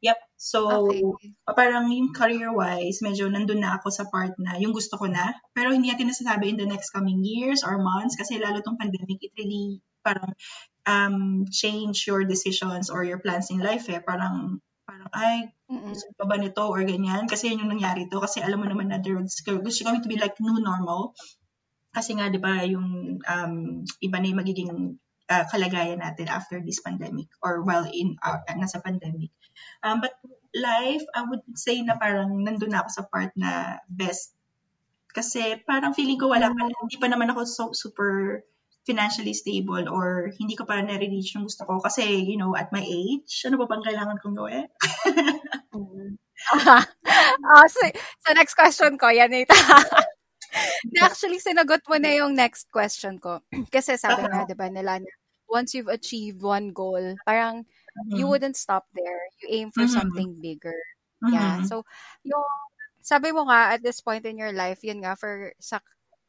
[0.04, 0.20] Yep.
[0.36, 1.32] So, okay.
[1.48, 5.32] parang yung career-wise, medyo nandun na ako sa part na yung gusto ko na.
[5.56, 9.24] Pero hindi natin nasasabi in the next coming years or months kasi lalo tong pandemic,
[9.24, 10.36] it really parang
[10.84, 14.04] um, change your decisions or your plans in life eh.
[14.04, 17.24] Parang, parang, ay, gusto pa ba nito or ganyan?
[17.32, 18.20] Kasi yun yung nangyari to.
[18.20, 19.64] Kasi alam mo naman na there's going
[20.04, 21.16] to be like new normal.
[21.90, 23.54] Kasi nga, di ba, yung um,
[24.02, 24.72] iba na yung magiging
[25.30, 29.30] uh, kalagayan natin after this pandemic or while in uh, nasa pandemic.
[29.86, 30.14] Um, but
[30.54, 34.34] life, I would say na parang nandun na ako sa part na best.
[35.14, 38.42] Kasi parang feeling ko wala pa, hindi pa naman ako so, super
[38.90, 41.78] financially stable or hindi ko pa na-reach yung gusto ko.
[41.82, 44.66] Kasi, you know, at my age, ano pa bang kailangan kong gawin?
[45.74, 47.82] oh, so,
[48.26, 49.54] so, next question ko, yan ito.
[51.06, 53.40] Actually, sinagot mo na yung next question ko.
[53.74, 55.00] Kasi sabi nga, di ba, nila,
[55.50, 58.16] once you've achieved one goal, parang mm-hmm.
[58.16, 59.22] you wouldn't stop there.
[59.42, 59.98] You aim for mm-hmm.
[59.98, 60.78] something bigger.
[61.24, 61.34] Mm-hmm.
[61.34, 61.56] Yeah.
[61.66, 61.84] So,
[62.24, 62.46] yung,
[63.02, 65.80] sabi mo nga, at this point in your life, yun nga, for sa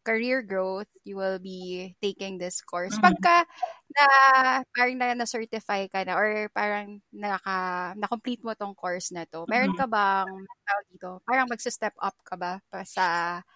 [0.04, 2.96] career growth, you will be taking this course.
[2.96, 3.06] Mm-hmm.
[3.06, 3.44] Pagka
[3.96, 4.06] na
[4.74, 9.74] parang na, na-certify ka na or parang naka, na-complete mo tong course na to, meron
[9.74, 9.78] Mm-hmm.
[9.78, 10.30] ka bang
[10.66, 13.06] tawag dito, parang magsa-step up ka ba pa sa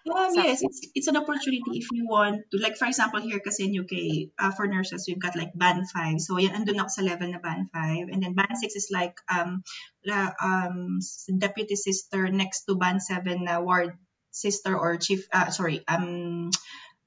[0.05, 2.61] Um, sa yes, it's, it's an opportunity if you want to.
[2.61, 6.21] Like, for example, here kasi in UK, uh, for nurses, we've got like band 5.
[6.21, 8.13] So, yan, andun ako sa level na band 5.
[8.13, 9.65] And then band 6 is like um,
[10.05, 11.01] la, um,
[11.41, 13.97] deputy sister next to band 7 na ward
[14.29, 16.51] sister or chief, uh, sorry, um,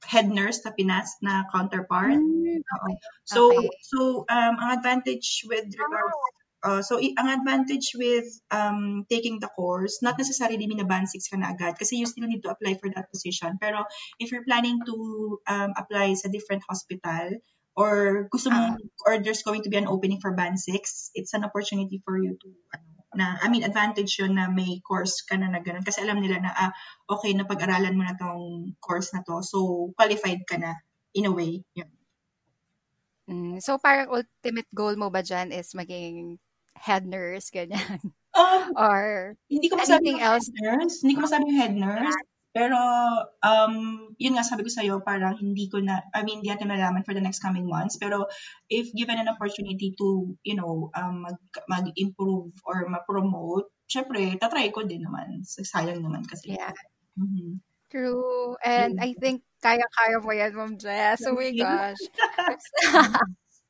[0.06, 2.14] head nurse na Pinas na counterpart.
[2.16, 2.88] Mm, Oo.
[3.26, 3.70] So, okay.
[3.82, 3.98] so
[4.30, 6.18] um, ang advantage with regards
[6.58, 11.30] Uh, so, ang advantage with um, taking the course, not necessarily mean na band 6
[11.30, 13.54] ka na agad kasi you still need to apply for that position.
[13.62, 13.86] Pero
[14.18, 14.94] if you're planning to
[15.46, 17.38] um, apply sa different hospital
[17.78, 18.74] or gusto Ah.
[18.74, 22.18] mong, or there's going to be an opening for band 6, it's an opportunity for
[22.18, 25.84] you to, ano, na, I mean, advantage yun na may course ka na na ganun.
[25.84, 26.72] Kasi alam nila na, ah,
[27.08, 29.40] okay, napag-aralan mo na tong course na to.
[29.40, 30.76] So, qualified ka na
[31.16, 31.64] in a way.
[31.72, 31.88] Yun.
[33.28, 36.40] Mm, so parang ultimate goal mo ba dyan is maging
[36.72, 38.00] head nurse, ganyan?
[38.32, 40.48] Um, Or Hindi ko masabi anything else?
[40.52, 41.04] nurse.
[41.04, 42.16] Hindi ko masabi head nurse.
[42.56, 42.78] Pero,
[43.44, 43.74] um,
[44.16, 47.12] yun nga sabi ko sa'yo, parang hindi ko na, I mean, hindi natin malalaman for
[47.12, 48.00] the next coming months.
[48.00, 48.26] Pero,
[48.72, 54.84] if given an opportunity to, you know, um, mag, mag-improve or ma-promote, syempre, tatry ko
[54.84, 55.44] din naman.
[55.44, 56.56] Sayang naman kasi.
[56.56, 56.72] Yeah.
[57.20, 57.60] Mhm.
[57.90, 58.56] True.
[58.64, 59.00] And Mm.
[59.00, 61.24] I think kaya-kaya mo yan, Ma'am Jess.
[61.24, 62.00] Oh my gosh.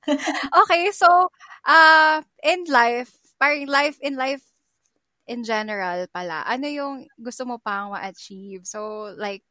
[0.67, 1.31] okay, so,
[1.67, 4.43] uh, in life, parang life in life
[5.29, 8.65] in general pala, ano yung gusto mo pang ma-achieve?
[8.65, 9.45] So, like,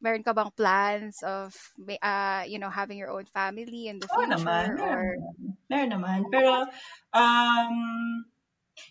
[0.00, 4.08] meron ka bang plans of, may- uh, you know, having your own family in the
[4.08, 4.72] Oo naman.
[4.72, 4.80] future?
[4.80, 5.04] Or,
[5.68, 6.18] Meron naman.
[6.32, 6.68] Pero,
[7.12, 7.76] um,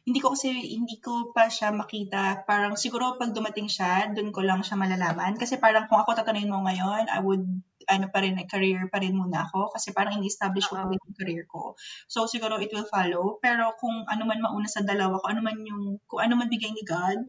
[0.06, 2.45] hindi ko kasi, hindi ko pa siya makita.
[2.45, 5.38] Parang siguro pag dumating siya, dun ko lang siya malalaman.
[5.38, 7.45] Kasi parang kung ako tatanungin mo ngayon, I would,
[7.88, 9.74] ano pa rin, career pa rin muna ako.
[9.74, 10.91] Kasi parang ini-establish ko pa Oo.
[10.91, 11.74] rin yung career ko.
[12.06, 13.38] So siguro it will follow.
[13.39, 16.71] Pero kung ano man mauna sa dalawa ko, ano man yung, kung ano man bigay
[16.74, 17.19] ni God,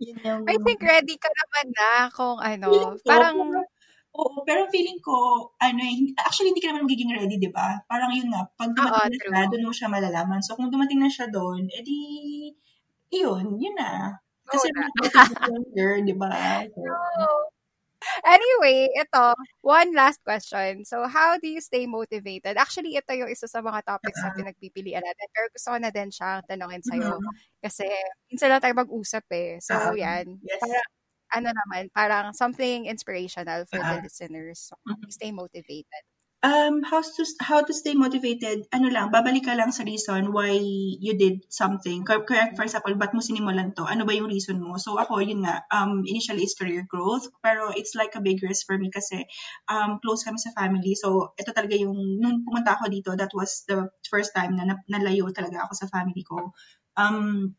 [0.00, 3.60] yun yung, I think ready ka naman na kung ano, feeling ko, parang, pero,
[4.16, 5.16] oo, pero feeling ko,
[5.60, 7.84] ano eh, actually hindi ka naman magiging ready, di ba?
[7.84, 10.40] Parang yun nga, pag oo, dumating na siya, doon mo siya malalaman.
[10.40, 12.00] So, kung dumating na siya doon, edi,
[13.12, 14.16] yun, yun na.
[14.50, 14.88] Kasi na.
[14.98, 16.32] getting younger, di ba?
[16.64, 16.80] So,
[18.24, 20.84] Anyway, ito, one last question.
[20.84, 22.56] So, how do you stay motivated?
[22.56, 25.26] Actually, ito yung isa sa mga topics na pinagpipilian natin.
[25.32, 27.20] Pero gusto ko na din siyang tanongin sa'yo.
[27.20, 27.40] mhm.
[27.60, 27.86] Kasi,
[28.32, 29.60] minsan lang tayo mag-usap eh.
[29.60, 30.40] So, Ah, yan.
[30.42, 30.60] yes.
[30.60, 30.88] Parang,
[31.30, 34.00] ano naman, parang something inspirational for the Ah.
[34.00, 34.60] listeners.
[34.72, 35.08] So, how do Mhm.
[35.08, 36.04] you stay motivated?
[36.40, 38.64] Um, how to how to stay motivated?
[38.72, 40.56] Ano lang, babalik ka lang sa reason why
[40.96, 42.00] you did something.
[42.00, 43.84] Kaya, for example, ba't mo sinimulan to?
[43.84, 44.80] Ano ba yung reason mo?
[44.80, 48.64] So ako, yun nga, um, initially it's career growth, pero it's like a big risk
[48.64, 49.28] for me kasi
[49.68, 50.96] um, close kami sa family.
[50.96, 55.28] So ito talaga yung, nung pumunta ako dito, that was the first time na nalayo
[55.36, 56.56] talaga ako sa family ko.
[56.96, 57.52] Um,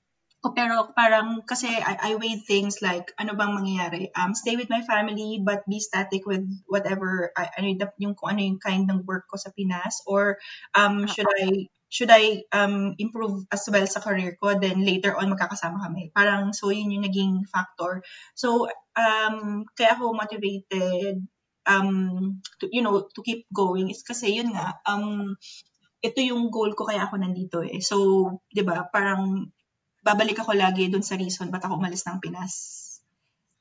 [0.49, 4.09] pero parang kasi I, I weigh things like ano bang mangyayari?
[4.17, 8.41] Um stay with my family but be static with whatever I, ano yung kung ano
[8.41, 10.01] yung kind ng work ko sa Pinas.
[10.09, 10.41] Or
[10.73, 14.57] um should I should I um improve as well sa career ko?
[14.57, 16.09] Then later on magkakasama kami.
[16.09, 18.01] Parang so yun yung naging factor.
[18.33, 18.65] So
[18.97, 21.21] um kaya ako motivated
[21.69, 25.37] um to, you know to keep going is kasi yun nga um
[26.01, 27.77] ito yung goal ko kaya ako nandito eh.
[27.77, 29.53] So 'di ba parang
[30.01, 32.81] babalik ako lagi dun sa reason ba't ako umalis ng Pinas.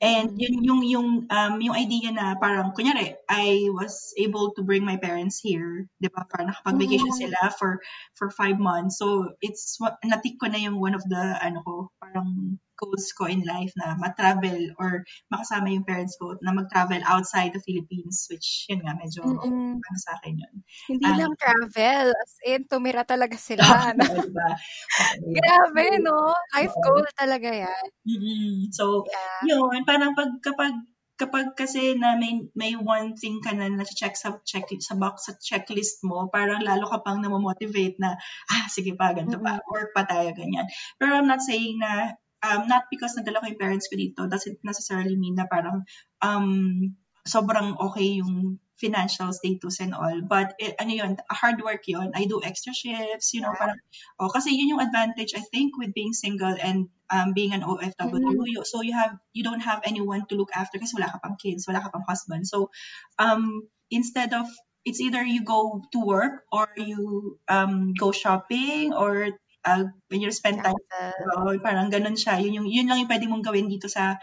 [0.00, 4.80] And yun yung yung um yung idea na parang kunyari I was able to bring
[4.80, 6.24] my parents here, 'di ba?
[6.24, 7.20] Para nakapag-vacation mm.
[7.20, 7.84] sila for
[8.16, 8.96] for five months.
[8.96, 13.44] So it's natik ko na yung one of the ano ko, parang goals ko in
[13.44, 18.80] life na ma-travel or makasama yung parents ko na mag-travel outside the Philippines which yun
[18.80, 20.54] nga medyo mm ano sa akin yun.
[20.88, 23.60] Hindi um, lang travel, as in tumira talaga sila.
[23.96, 24.04] no?
[24.06, 24.50] diba?
[25.36, 26.32] Grabe, no?
[26.56, 27.86] Life goal talaga yan.
[28.06, 28.72] Mm-hmm.
[28.72, 29.44] So, yeah.
[29.50, 30.74] yun, parang pag kapag
[31.20, 35.36] kapag kasi na may, may one thing ka na na-check sa check sa box sa
[35.36, 38.16] checklist mo, parang lalo ka pang na-motivate na
[38.48, 39.68] ah sige pa ganito pa, mm-hmm.
[39.68, 40.64] work pa tayo ganyan.
[40.96, 44.60] Pero I'm not saying na um, not because nadala ko yung parents ko dito doesn't
[44.64, 45.84] necessarily mean na parang
[46.24, 50.24] um, sobrang okay yung financial status and all.
[50.24, 52.12] But, it, ano yun, hard work yun.
[52.16, 53.76] I do extra shifts, you know, parang,
[54.18, 58.16] oh, kasi yun yung advantage, I think, with being single and um, being an OFW.
[58.16, 58.64] Mm-hmm.
[58.64, 61.68] So, you have, you don't have anyone to look after kasi wala ka pang kids,
[61.68, 62.48] wala ka pang husband.
[62.48, 62.72] So,
[63.20, 64.48] um, instead of,
[64.88, 69.28] it's either you go to work or you um, go shopping or
[69.64, 72.40] uh, when you spend time, uh, parang ganun siya.
[72.40, 74.16] Yun, yung, yun lang yung pwede mong gawin dito sa,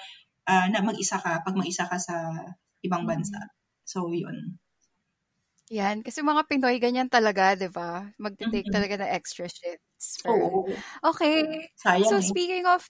[0.47, 2.15] uh, na mag-isa ka, pag mag-isa ka sa
[2.81, 3.09] ibang mm.
[3.09, 3.39] bansa.
[3.87, 4.59] So, yun.
[5.71, 5.99] Yan.
[5.99, 8.07] Kasi mga Pinoy, ganyan talaga, di ba?
[8.15, 8.75] Mag-take mm-hmm.
[8.75, 10.23] talaga ng extra shifts.
[10.23, 10.31] For...
[10.31, 10.59] Oo.
[11.03, 11.67] Okay.
[11.75, 12.25] Sayang so, eh.
[12.25, 12.87] speaking of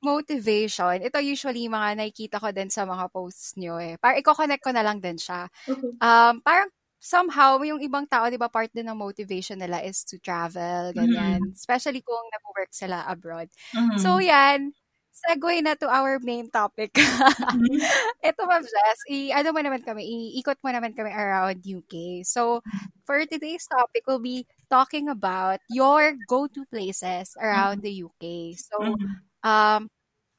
[0.00, 4.00] motivation, ito usually mga nakikita ko din sa mga posts nyo eh.
[4.00, 5.48] Parang i-connect ko na lang din siya.
[5.68, 5.92] Okay.
[6.00, 6.68] Um, parang
[7.00, 11.40] somehow, yung ibang tao, di ba, part din ng motivation nila is to travel, ganyan.
[11.40, 11.56] Mm-hmm.
[11.56, 13.48] Especially kung nag-work sila abroad.
[13.76, 13.98] Mm-hmm.
[14.00, 14.72] So, yan.
[15.16, 16.92] Segue na to our main topic.
[16.92, 17.80] mm-hmm.
[18.28, 20.04] Ito, Ma'am Jess, i- ano mo naman kami,
[20.36, 22.20] iikot mo naman kami around UK.
[22.26, 22.60] So,
[23.08, 27.88] for today's topic, we'll be talking about your go-to places around mm-hmm.
[27.88, 28.24] the UK.
[28.60, 29.14] So, mm-hmm.
[29.46, 29.88] um,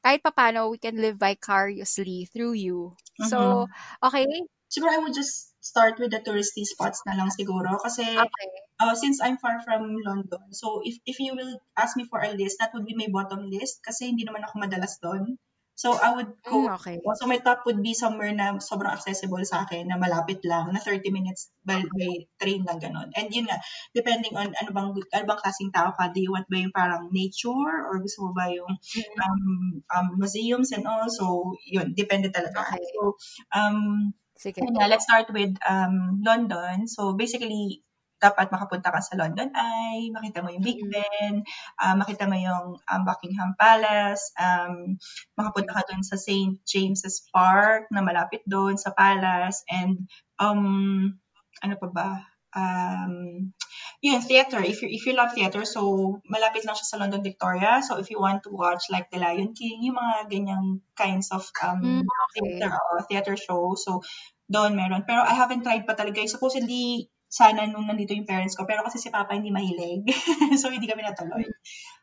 [0.04, 2.94] kahit papano, we can live vicariously through you.
[3.18, 3.30] Mm-hmm.
[3.34, 3.66] So,
[3.98, 4.26] okay?
[4.68, 7.76] Siguro I would just start with the touristy spots na lang siguro.
[7.80, 8.48] Kasi, okay.
[8.80, 12.32] uh, since I'm far from London, so if, if you will ask me for a
[12.32, 15.36] list, that would be my bottom list kasi hindi naman ako madalas doon.
[15.78, 16.98] So, I would go, mm, okay.
[16.98, 20.82] so my top would be somewhere na sobrang accessible sa akin, na malapit lang, na
[20.82, 23.14] 30 minutes by, by train lang ganun.
[23.14, 23.62] And yun nga,
[23.94, 27.14] depending on ano bang, ano bang klaseng tao ka, do you want ba yung parang
[27.14, 29.16] nature, or gusto mo ba yung mm.
[29.22, 29.42] um,
[29.86, 32.58] um, museums and all, so yun, depende talaga.
[32.58, 32.82] Okay.
[32.98, 33.14] So,
[33.54, 34.62] um, Sige.
[34.62, 36.86] Kaya, let's start with um, London.
[36.86, 37.82] So, basically,
[38.18, 40.90] dapat makapunta ka sa London ay makita mo yung Big mm.
[40.90, 41.34] Ben,
[41.78, 44.98] uh, makita mo yung um, Buckingham Palace, um,
[45.38, 46.58] makapunta ka doon sa St.
[46.66, 50.10] James's Park na malapit doon sa palace, and
[50.42, 51.14] um,
[51.62, 52.10] ano pa ba?
[52.54, 53.52] Um,
[54.00, 54.62] yun, theater.
[54.62, 57.82] If you, if you love theater, so malapit lang siya sa London Victoria.
[57.82, 61.48] So if you want to watch like The Lion King, yung mga ganyang kinds of
[61.62, 62.58] um, mm, okay.
[62.58, 63.74] theater, uh, theater show.
[63.74, 64.06] So
[64.46, 65.04] doon meron.
[65.04, 66.22] Pero I haven't tried pa talaga.
[66.24, 68.64] Supposedly, sana nung nandito yung parents ko.
[68.64, 70.08] Pero kasi si Papa hindi mahilig.
[70.60, 71.44] so hindi kami natuloy.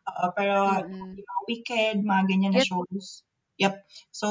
[0.06, 1.18] Uh, pero mm-hmm.
[1.18, 2.70] yung mga Wicked, mga ganyan na yep.
[2.70, 3.26] shows.
[3.56, 3.76] Yep.
[4.12, 4.28] So,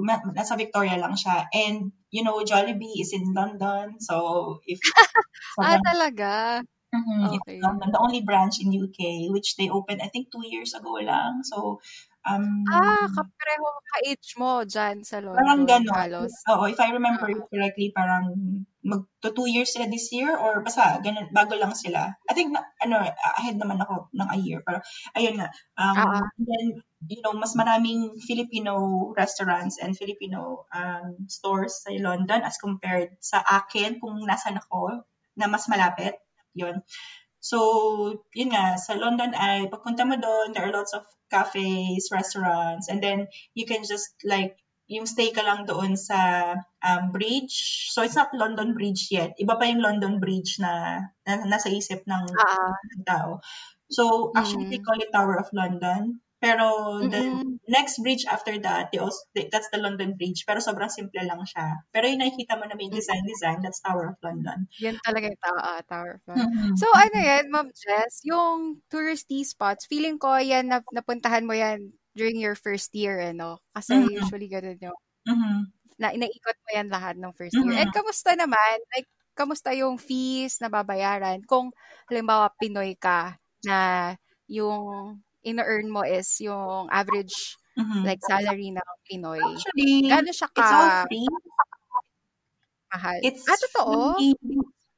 [0.00, 1.46] ma- nasa Victoria lang siya.
[1.52, 3.98] And, you know, Jollibee is in London.
[3.98, 4.78] So, if...
[5.58, 6.60] ah, talaga?
[6.92, 7.40] Mm-hmm.
[7.40, 7.56] Okay.
[7.56, 11.00] It's London, the only branch in UK, which they opened, I think, two years ago
[11.00, 11.40] lang.
[11.40, 11.80] So,
[12.28, 15.40] um, ah, kapareho ka-age mo dyan sa London.
[15.40, 15.96] Parang gano'n.
[15.96, 16.36] Halos.
[16.52, 17.48] Oo, if I remember uh-huh.
[17.48, 18.36] correctly, parang
[18.84, 22.12] mag to two years sila this year or basta ganun, bago lang sila.
[22.28, 23.00] I think, na, ano,
[23.40, 24.60] ahead naman ako ng a year.
[24.60, 24.84] Pero,
[25.16, 25.48] ayun nga.
[25.80, 26.24] Um, uh-huh.
[26.44, 33.14] then, you know, mas maraming Filipino restaurants and Filipino um, stores sa London as compared
[33.18, 35.02] sa akin kung nasan ako
[35.34, 36.18] na mas malapit.
[36.54, 36.84] Yun.
[37.42, 37.58] So,
[38.38, 43.02] yun nga, sa London ay, pagpunta mo doon, there are lots of cafes, restaurants, and
[43.02, 43.26] then
[43.58, 44.54] you can just like,
[44.86, 46.52] yung stay ka lang doon sa
[46.84, 47.90] um, bridge.
[47.90, 49.34] So, it's not London Bridge yet.
[49.42, 53.42] Iba pa yung London Bridge na, na nasa isip ng Ah, tao.
[53.90, 54.86] So, actually, they mm.
[54.86, 56.21] call it Tower of London.
[56.42, 56.66] Pero
[57.06, 57.58] the Mm-mm.
[57.70, 60.42] next bridge after that, they also, they- that's the London Bridge.
[60.48, 61.86] Pero sobrang simple lang siya.
[61.94, 64.66] Pero yung nakikita mo na may design-design, that's Tower of London.
[64.80, 66.48] Yan talaga yung ah, Tower of London.
[66.48, 66.72] Mhm.
[66.72, 71.92] So, ano yan, Ma'am Jess, yung touristy spots, feeling ko yan, na, napuntahan mo yan
[72.16, 73.60] during your first year, ano?
[73.76, 74.08] Kasi Mhm.
[74.16, 75.72] usually ganun yung, Mhm.
[76.00, 77.74] na, inaikot mo yan lahat ng first year.
[77.74, 77.80] Mhm.
[77.80, 78.76] And kamusta naman?
[78.96, 81.44] Like, kamusta yung fees na babayaran?
[81.48, 81.72] Kung,
[82.10, 84.12] halimbawa, Pinoy ka, na
[84.50, 88.04] yung ina-earn mo is yung average Mhm.
[88.04, 89.64] like salary ng Pinoy.
[89.64, 91.28] Actually, Gaano siya it's all ka free.
[92.90, 93.20] mahal?
[93.22, 94.14] It's Ah, totoo?
[94.16, 94.34] free.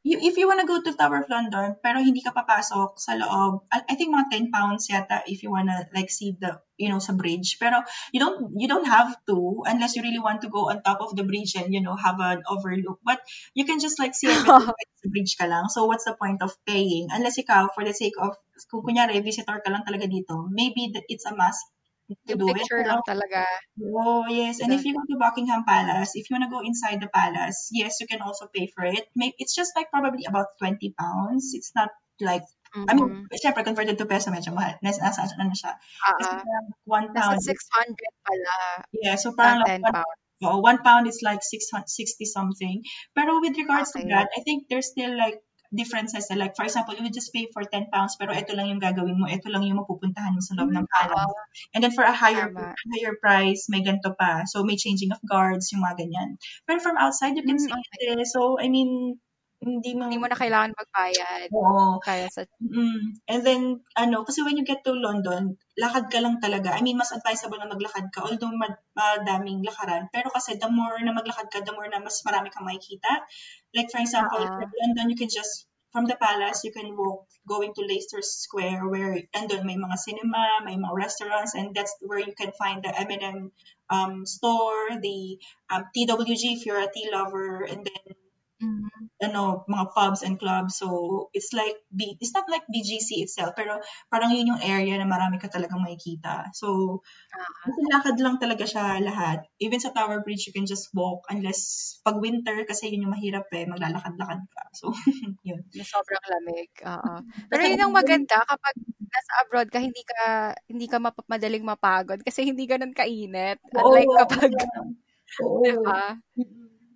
[0.05, 3.97] If you wanna go to Tower of London, pero hindi ka papasok sa loob, I,
[3.97, 7.57] think mga 10 pounds yata if you wanna like see the, you know, sa bridge.
[7.57, 7.81] Pero
[8.13, 11.17] you don't, you don't have to unless you really want to go on top of
[11.17, 13.01] the bridge and, you know, have an overlook.
[13.01, 13.25] But
[13.57, 15.73] you can just like see everything sa bridge ka lang.
[15.73, 17.09] So what's the point of paying?
[17.09, 18.37] Unless ikaw, for the sake of,
[18.69, 21.65] kung kunyari, visitor ka lang talaga dito, maybe it's a must
[22.09, 22.61] to Yung do it.
[22.61, 23.45] picture lang talaga.
[23.81, 24.61] Oh, yes.
[24.61, 27.71] And if you go to Buckingham Palace, if you want to go inside the palace,
[27.73, 29.09] yes, you can also pay for it.
[29.17, 31.53] Maybe it's just like probably about 20 pounds.
[31.57, 31.91] It's not
[32.21, 32.99] like, I Mhm.
[32.99, 34.77] mean, syempre converted to peso, medyo mahal.
[34.85, 35.73] Nasa, nasa, ano siya.
[36.05, 36.65] Ah, Kasi ah.
[36.85, 38.57] one Nasa 600 pala.
[38.93, 40.19] Yeah, so Parang parang 10 like one, pounds.
[40.45, 42.83] oh, one pound is like 660 something.
[43.17, 45.41] Pero with regards to that, I think there's still like
[45.75, 46.31] differences.
[46.31, 49.19] Like, for example, you would just pay for 10 pounds, pero ito lang yung gagawin
[49.19, 49.27] mo.
[49.29, 51.27] Ito lang yung mapupuntahan mo sa loob ng Mm, palace.
[51.27, 51.35] oo.
[51.75, 52.75] And then for a higher Tama.
[52.95, 54.45] higher price, may ganito pa.
[54.47, 56.29] So may changing of guards, yung mga ganyan.
[56.67, 58.15] Pero from outside, you can Mm, see okay.
[58.15, 58.19] it.
[58.19, 58.25] eh.
[58.29, 59.19] So, I mean,
[59.65, 60.07] hindi mo...
[60.07, 61.49] Hindi mo na kailangan magbayad.
[61.51, 61.99] Oo.
[61.99, 62.45] Kaya sa...
[62.61, 63.17] Mm.
[63.25, 63.63] And then,
[63.97, 66.77] ano, kasi when you get to London, lakad ka lang talaga.
[66.77, 70.13] I mean, mas advisable na maglakad ka, although mad, madaming lakaran.
[70.13, 73.25] Pero kasi the more na maglakad ka, the more na mas marami kang makikita.
[73.73, 77.75] Like, for example, in London, you can just, from the palace, you can walk going
[77.75, 82.35] to Leicester Square where, andun may mga cinema, may mga restaurants, and that's where you
[82.37, 83.53] can find the M&M
[83.91, 85.39] um, store, the
[85.71, 88.17] um, TWG if you're a tea lover, and then
[88.63, 89.11] Mhm.
[89.25, 90.77] ano, mga pubs and clubs.
[90.79, 90.89] So,
[91.33, 93.81] it's like, B, it's not like BGC itself, pero
[94.13, 96.51] parang yun yung area na marami ka talagang makikita.
[96.53, 97.01] So,
[97.35, 99.49] Ah, kasi lakad lang talaga siya lahat.
[99.59, 103.49] Even sa Tower Bridge, you can just walk unless pag winter, kasi yun yung mahirap
[103.57, 104.63] eh, maglalakad-lakad ka.
[104.77, 104.93] So,
[105.49, 105.65] yun.
[105.83, 106.71] sobrang lamig.
[106.85, 107.13] Oo.
[107.51, 108.75] Pero Kasi yun ang maganda kapag
[109.15, 110.21] nasa abroad ka, hindi ka
[110.69, 113.59] hindi ka map- madaling mapagod kasi hindi ganun kainit.
[113.75, 115.59] Unlike Oo, kapag, Oo.
[115.65, 116.19] di ba?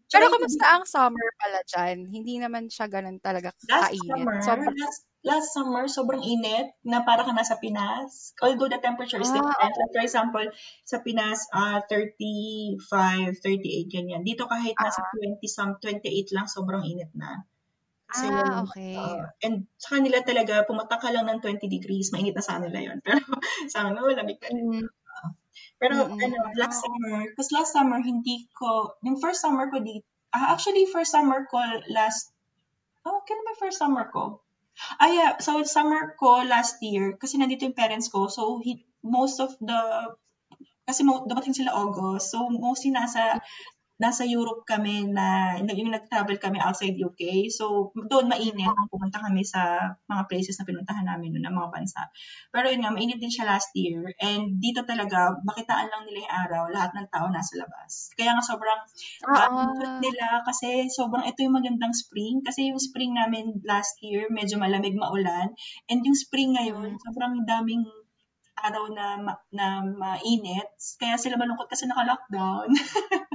[0.08, 2.08] Pero kamusta ang summer pala dyan?
[2.08, 4.08] Hindi naman siya ganun talaga Last kainit.
[4.08, 8.32] summer, Sobrang, last, last summer, sobrang init na para ka nasa Pinas.
[8.40, 9.74] Although the temperature is Ah, different.
[9.76, 10.46] Like, for example,
[10.88, 14.22] sa Pinas, uh, 35, 38, ganyan.
[14.24, 17.44] Dito kahit nasa 20 some, 28 lang, sobrang init na.
[18.08, 18.96] Kasi, ah, okay.
[18.96, 22.80] uh, and sa kanila talaga, pumatak ka lang ng 20 degrees, mainit na sa kanila
[22.80, 23.20] yon Pero
[23.68, 24.48] sa amin, oh, lamig na.
[24.48, 24.88] Mm,
[25.78, 26.18] Pero Mm-mm.
[26.18, 30.90] ano, last summer, because last summer, hindi ko, yung first summer ko dito, ah, actually,
[30.90, 31.62] first summer ko
[31.94, 32.34] last,
[33.06, 34.42] oh, kailan ba first summer ko?
[34.98, 39.38] Ah, yeah, so summer ko last year, kasi nandito yung parents ko, so he, most
[39.38, 39.78] of the,
[40.86, 43.38] kasi mo, dumating sila August, so mostly nasa,
[43.98, 47.50] nasa Europe kami na, yung nag-travel kami outside UK.
[47.50, 52.06] So, doon mainit pumunta kami sa mga places na pinuntahan namin noon, ng mga bansa.
[52.54, 54.06] Pero yun nga, mainit din siya last year.
[54.22, 58.14] And dito talaga, makitaan lang nila yung araw, lahat ng tao nasa labas.
[58.14, 58.80] Kaya nga sobrang
[59.26, 62.40] um, nila kasi sobrang ito yung magandang spring.
[62.46, 65.58] Kasi yung spring namin last year, medyo malamig maulan.
[65.90, 67.82] And yung spring ngayon, sobrang daming
[68.58, 70.70] araw na ma- na mainit.
[70.98, 72.70] Kaya sila malungkot kasi naka-lockdown.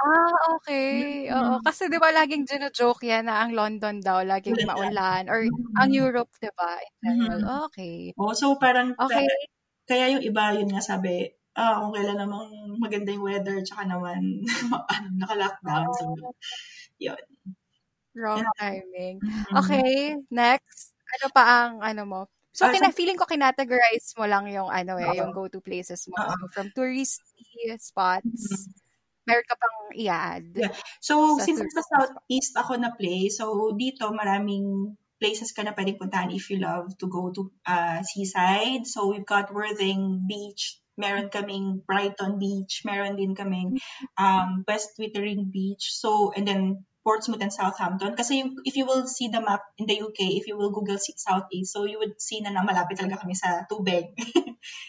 [0.00, 1.28] Ah, okay.
[1.28, 1.54] Oo.
[1.54, 1.60] Mm.
[1.60, 5.28] Kasi di ba laging gino-joke yan na ang London daw laging Ulan maulan.
[5.28, 5.76] Or Mm.
[5.76, 6.80] ang Europe, di ba?
[6.80, 7.40] In general.
[7.44, 7.60] Mhm.
[7.68, 8.14] Okay.
[8.20, 9.26] Oh, so parang Okay.
[9.26, 9.34] kaya,
[9.88, 12.48] kaya yung iba yun nga sabi, ah, kung kailan namang
[12.80, 14.44] maganda yung weather, tsaka naman
[14.92, 15.88] ano, naka-lockdown.
[15.96, 16.34] So,
[17.00, 17.20] yun.
[18.14, 18.52] Wrong Yeah.
[18.58, 19.22] timing.
[19.22, 19.54] Mhm.
[19.54, 20.94] Okay, next.
[21.18, 22.20] Ano pa ang ano mo?
[22.50, 25.22] So, Ah, kina sa- feeling ko kinategorize mo lang yung ano eh, Oo.
[25.22, 26.18] yung go-to places mo.
[26.18, 26.34] Oo.
[26.34, 28.66] So, from touristy spots,
[29.30, 30.44] meron ka pang i-add.
[30.58, 30.74] Yeah.
[30.98, 36.02] So, Sa since sa Southeast ako na play, so dito maraming places ka na pwedeng
[36.02, 38.90] puntahan if you love to go to uh, seaside.
[38.90, 43.78] So, we've got Worthing Beach, meron kaming Brighton Beach, meron din kaming
[44.18, 45.94] um, West Wittering Beach.
[45.94, 48.14] So, and then Portsmouth and Southampton.
[48.14, 50.94] Kasi yung, if you will see the map in the UK, if you will Google
[50.94, 54.14] Southeast, so you would see na, na malapit talaga kami sa tubig.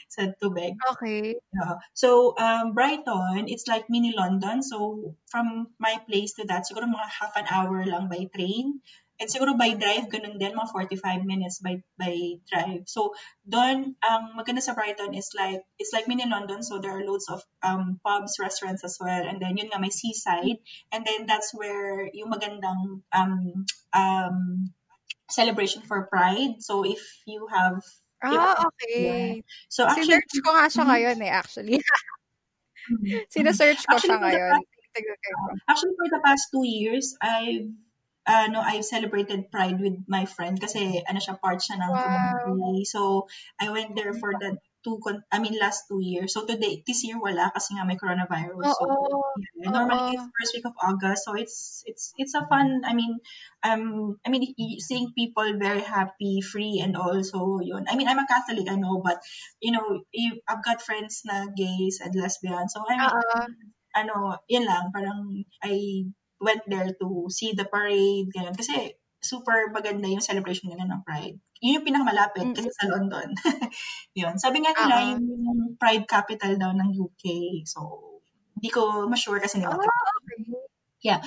[0.06, 0.78] sa sa tubig.
[0.94, 1.42] Okay.
[1.50, 1.82] Yeah.
[1.98, 4.62] So, um, Brighton, it's like mini London.
[4.62, 8.86] So, from my place to that, siguro mga half an hour lang by train.
[9.22, 12.90] And siguro by drive, ganun din, mga 45 minutes by by drive.
[12.90, 13.14] So,
[13.46, 16.66] doon, ang maganda sa Brighton is like, it's like mini London.
[16.66, 19.22] So, there are loads of um, pubs, restaurants as well.
[19.22, 20.58] And then, yun nga, may seaside.
[20.90, 24.38] And then, that's where yung magandang um, um,
[25.30, 26.66] celebration for Pride.
[26.66, 27.86] So, if you have
[28.22, 29.42] Ah, okay.
[29.70, 30.90] So actually, Sinearch ko nga siya Mhm.
[30.94, 31.78] ngayon eh, actually.
[32.92, 33.26] Mhm.
[33.34, 34.56] Sinesearch ko Actually, siya ngayon.
[34.62, 35.42] Ko.
[35.70, 37.70] Actually, for the past two years, I've
[38.28, 42.04] uh, no, I've celebrated Pride with my friend kasi ano siya, part siya ng Wow.
[42.06, 42.86] community.
[42.86, 43.28] So,
[43.60, 46.34] I went there for the two, con- I mean, last two years.
[46.34, 48.74] So, today, this year wala kasi nga may coronavirus.
[48.78, 49.38] So, Oo.
[49.62, 50.14] yeah, normally Oo.
[50.18, 51.26] it's first week of August.
[51.26, 53.18] So, it's, it's, it's a fun, I mean,
[53.62, 57.86] um, I mean, seeing people very happy, free, and also, yun.
[57.90, 59.22] I mean, I'm a Catholic, I know, but,
[59.62, 60.02] you know,
[60.50, 62.74] I've got friends na gays and lesbians.
[62.74, 63.10] So, I mean,
[63.94, 66.06] ano, yun lang, parang I
[66.42, 68.58] went there to see the parade, ganyan.
[68.58, 71.38] Kasi super maganda yung celebration nila ng Pride.
[71.62, 72.58] Yun yung pinakamalapit Mm-mm.
[72.58, 73.38] kasi sa London.
[74.20, 74.34] yun.
[74.42, 75.22] Sabi nga nila, Oo.
[75.22, 77.26] yung Pride capital daw ng UK.
[77.70, 78.02] So,
[78.58, 81.18] hindi ko ma-sure kasi hindi Ah, ko okay.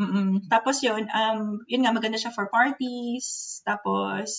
[0.00, 0.48] Mm-mm.
[0.48, 3.60] Tapos yun, um, yun nga, maganda siya for parties.
[3.68, 4.32] Tapos,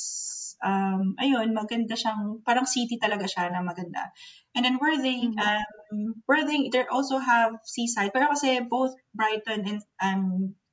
[0.63, 4.13] um, ayun, maganda siyang, parang city talaga siya na maganda.
[4.55, 5.41] And then Worthing, Mhm.
[5.41, 8.13] um, Worthing, they also have seaside.
[8.13, 10.23] Pero kasi both Brighton and um,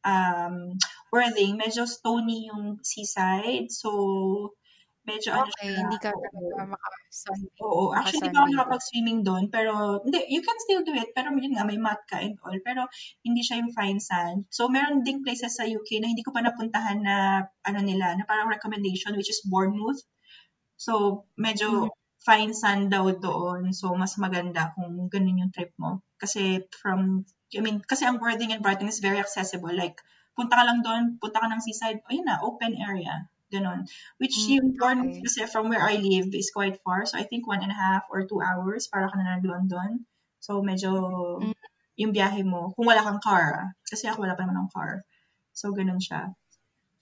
[0.04, 0.54] um,
[1.12, 3.72] Worthing, medyo stony yung seaside.
[3.72, 4.52] So,
[5.08, 5.80] medyo ano Okay, siya.
[5.84, 6.52] hindi ka oo.
[6.56, 7.64] talaga maka-sunbathe.
[7.64, 8.58] Oo, actually, hindi pa ako Maka-sunbathe.
[8.58, 12.22] nakapag-swimming doon, pero, hindi, you can still do it, pero yun nga, may mat ka
[12.22, 12.86] and all, pero
[13.26, 14.46] hindi siya yung fine sand.
[14.54, 17.16] So, meron ding places sa UK na hindi ko pa napuntahan na,
[17.66, 20.00] ano nila, na parang recommendation, which is Bournemouth.
[20.80, 21.88] So, medyo Mhm.
[22.24, 26.02] fine sand daw doon, so mas maganda kung ganun yung trip mo.
[26.22, 27.24] Kasi from,
[27.56, 30.00] I mean, kasi ang Worthing and Brighton is very accessible, like,
[30.38, 33.28] punta ka lang doon, punta ka ng seaside, ayun na, open area.
[33.48, 33.88] Ganon.
[34.20, 35.24] Which Mm, yung Bournemouth okay.
[35.24, 37.08] kasi from where I live is quite far.
[37.08, 40.04] So I think one and a half or two hours para ka na nag-London.
[40.40, 40.92] So medyo
[41.40, 41.56] Mm.
[41.98, 45.02] yung biyahe mo, kung wala kang car, kasi ako wala pa naman ng car.
[45.56, 46.36] So ganun siya.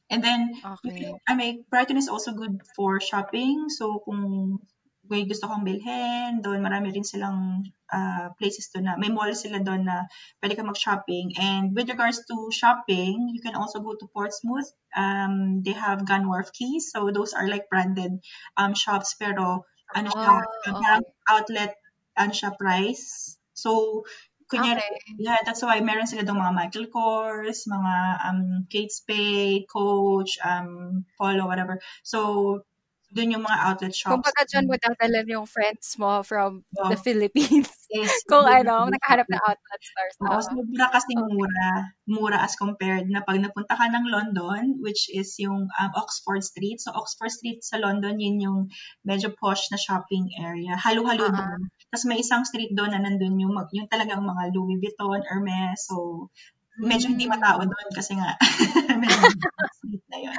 [0.08, 1.12] And then, Okay.
[1.26, 3.68] I mean, Brighton is also good for shopping.
[3.68, 4.62] So kung
[5.08, 9.58] may gusto kang bilhin, doon marami rin silang uh, places doon na, may mall sila
[9.62, 10.06] doon na
[10.42, 11.34] pwede ka mag-shopping.
[11.38, 14.68] And with regards to shopping, you can also go to Portsmouth.
[14.96, 16.90] Um, they have Gunwharf Keys.
[16.90, 18.18] So those are like branded
[18.56, 20.98] um, shops pero ano siya, Ah, okay.
[21.30, 21.72] outlet
[22.16, 23.36] ano siya price.
[23.54, 24.02] So,
[24.50, 25.16] kunyari, Okay.
[25.18, 27.94] yeah, that's why meron sila doon mga Michael Kors, mga
[28.24, 31.78] um, Kate Spade, Coach, um, Polo, whatever.
[32.02, 32.62] So,
[33.16, 34.12] doon yung mga outlet shops.
[34.12, 36.92] Kumbaga dyan mo dadalhin yung friends mo from Oo.
[36.92, 37.72] the Philippines.
[37.86, 40.14] Yes, Kung ano, nakahanap na outlet stores.
[40.18, 40.42] Oo, Oo.
[40.42, 41.30] sobra kasing Okay.
[41.30, 41.70] mura.
[42.04, 46.82] Mura as compared na pag napunta ka ng London, which is yung um, Oxford Street.
[46.82, 48.60] So, Oxford Street sa London, yun yung
[49.06, 50.74] medyo posh na shopping area.
[50.74, 51.70] Halo-halo Ah, doon.
[51.86, 55.86] Tapos may isang street doon na nandun yung, mag- yung talagang mga Louis Vuitton, Hermes.
[55.86, 56.26] So,
[56.82, 57.70] medyo hindi matao Mm.
[57.70, 58.34] doon kasi nga,
[58.98, 59.30] medyo
[59.78, 60.36] street na yun.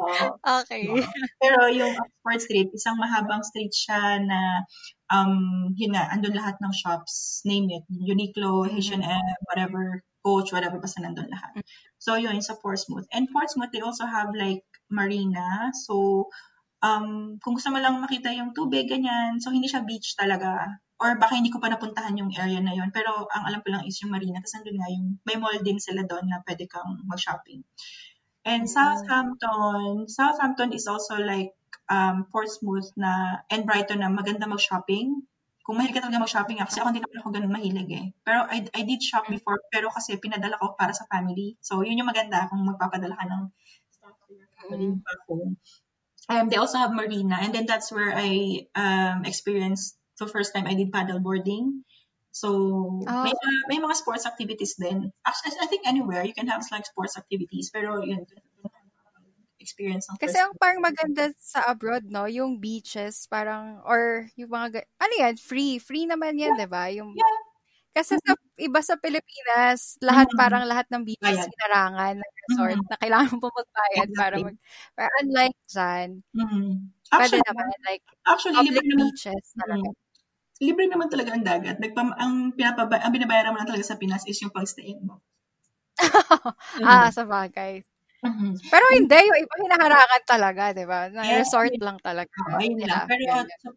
[0.00, 0.26] Oo.
[0.64, 0.88] Okay.
[0.88, 1.04] Oo.
[1.40, 4.64] Pero yung Oxford Street, isang mahabang street siya na,
[5.12, 8.64] um, yun nga, andun lahat ng shops, name it, Uniqlo.
[8.64, 11.64] H&M, whatever, Coach, whatever, basta nandun lahat.
[12.00, 13.08] So, yun, sa Portsmouth.
[13.12, 15.72] And Portsmouth, they also have like marina.
[15.88, 16.28] So,
[16.84, 19.40] um, kung gusto mo lang makita yung tubig, ganyan.
[19.40, 20.80] So, hindi siya beach talaga.
[21.00, 22.92] Or baka hindi ko pa napuntahan yung area na yun.
[22.92, 24.40] Pero, ang alam ko lang is yung marina.
[24.44, 27.64] Tapos, nandun nga yung, may mall din sila doon na pwede kang mag-shopping.
[28.44, 28.72] And Mm.
[28.72, 31.52] Southampton, Southampton is also like
[31.88, 35.22] um, Portsmouth na, and Brighton na maganda mag-shopping.
[35.60, 38.06] Kung mahilig ka talaga mag-shopping, ah, kasi ako hindi naman ako ganun mahilig eh.
[38.24, 41.60] Pero I, I did shop before, pero kasi pinadala ko para sa family.
[41.60, 43.42] So, yun yung maganda kung magpapadala ka ng
[43.92, 45.04] stuff to your family Mm.
[45.04, 45.52] back home.
[46.30, 50.66] Um, they also have marina, and then that's where I um, experienced the first time
[50.66, 51.82] I did paddleboarding.
[52.32, 52.48] So,
[53.06, 53.26] Oh.
[53.26, 55.10] may, mga- may mga sports activities din.
[55.26, 58.26] Actually, I think anywhere you can have like sports activities, pero yun,
[59.60, 62.28] experience ng Kasi ang parang maganda sa abroad, no?
[62.28, 65.80] Yung beaches, parang, or yung mga, ga- ano yan, free.
[65.80, 66.92] Free naman yan, di ba?
[66.92, 67.40] Yung, Yeah.
[67.96, 70.38] kasi sa iba sa Pilipinas, lahat, Mhm.
[70.38, 71.50] parang lahat ng beaches Bayad.
[71.50, 72.90] sinarangan ng resort Mhm.
[72.90, 74.44] na kailangan mo magbayad para Exactly.
[74.44, 74.56] mag,
[74.96, 76.92] pero unlike dyan, Mhm.
[77.18, 79.88] pwede Actually, naman, like, actually, libre public naman, beaches talaga.
[79.88, 79.94] Mhm.
[80.60, 81.76] Libre naman talaga ang dagat.
[81.82, 85.20] Nagpam, ang, pinapaba, ang binabayaran mo lang talaga sa Pinas is yung pagstayin mo.
[86.82, 87.82] ah, sa bagay.
[88.22, 88.60] Mhm.
[88.72, 91.08] Pero hindi, yung iba hinaharangan talaga, di ba?
[91.12, 91.36] Na Yes.
[91.36, 92.32] resort lang talaga.
[92.40, 93.02] Oo, ayun lang.
[93.04, 93.10] nila.
[93.10, 93.26] Pero,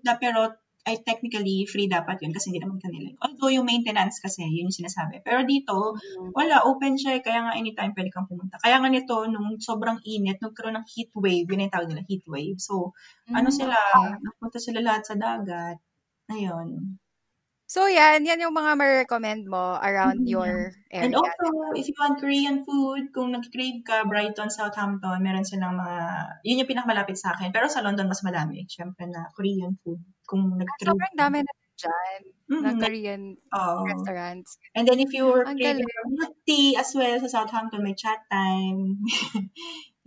[0.05, 0.41] na, pero
[0.87, 3.09] ay technically free dapat yun kasi hindi naman kanila.
[3.23, 5.23] Although yung maintenance kasi, yun yung sinasabi.
[5.23, 6.33] Pero dito, Mhm.
[6.35, 7.23] wala, open siya.
[7.23, 8.59] Kaya nga anytime pwede kang pumunta.
[8.59, 12.23] Kaya nga nito, nung sobrang init, nagkaroon ng heat wave, yun yung tawag nila, heat
[12.27, 12.59] wave.
[12.59, 12.93] So,
[13.31, 14.23] ano Mm, sila, okay.
[14.23, 15.79] napunta sila lahat sa dagat.
[16.29, 16.99] Ayun.
[17.69, 20.27] So yan, yan yung mga ma-recommend mo around Mhm.
[20.27, 21.15] your And area.
[21.15, 21.45] also,
[21.75, 25.97] if you want Korean food, kung nag-crave ka, Brighton, Southampton, meron silang mga,
[26.47, 27.51] yun yung pinakamalapit sa akin.
[27.51, 28.63] Pero sa London, mas madami.
[28.71, 29.99] Siyempre na Korean food.
[30.27, 32.21] Kung nag-crave Sobrang dami na dyan
[32.63, 32.79] na Mhm.
[32.79, 33.85] Korean Oo.
[33.85, 34.57] restaurants.
[34.75, 39.03] And then if you were craving milk tea as well sa Southampton, may chat time.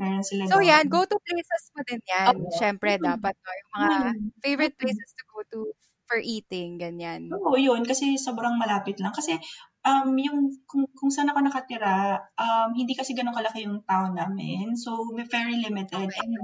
[0.00, 0.62] meron sila So doon.
[0.62, 2.30] yan, go-to places mo din yan.
[2.30, 2.50] Oo.
[2.54, 3.02] Siyempre, Mhm.
[3.02, 4.32] dapat no, yung mga Mhm.
[4.46, 4.78] favorite Mhm.
[4.78, 5.58] places to go to
[6.06, 7.28] for eating, ganyan.
[7.34, 7.82] Oo, yun.
[7.82, 9.12] Kasi sobrang malapit lang.
[9.12, 9.36] Kasi,
[9.82, 14.78] um, yung, kung, kung saan ako nakatira, um, hindi kasi ganun kalaki yung town namin.
[14.78, 16.08] So, very limited.
[16.10, 16.20] Okay.
[16.22, 16.34] And,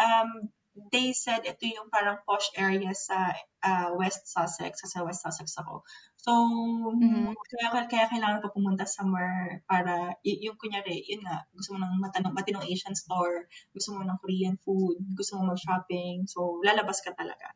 [0.00, 0.30] um,
[0.92, 3.32] they said ito yung parang posh area sa
[3.64, 4.84] uh, West Sussex.
[4.84, 5.80] Kasi West Sussex ako.
[6.20, 6.32] So,
[6.92, 7.32] Mhm.
[7.32, 12.02] kaya, kaya kailangan ko pumunta somewhere para, y- yung kunyari, yun nga, gusto mo ng
[12.02, 16.26] matanong, matinong Asian store, gusto mo ng Korean food, gusto mo mag-shopping.
[16.28, 17.54] So, lalabas ka talaga.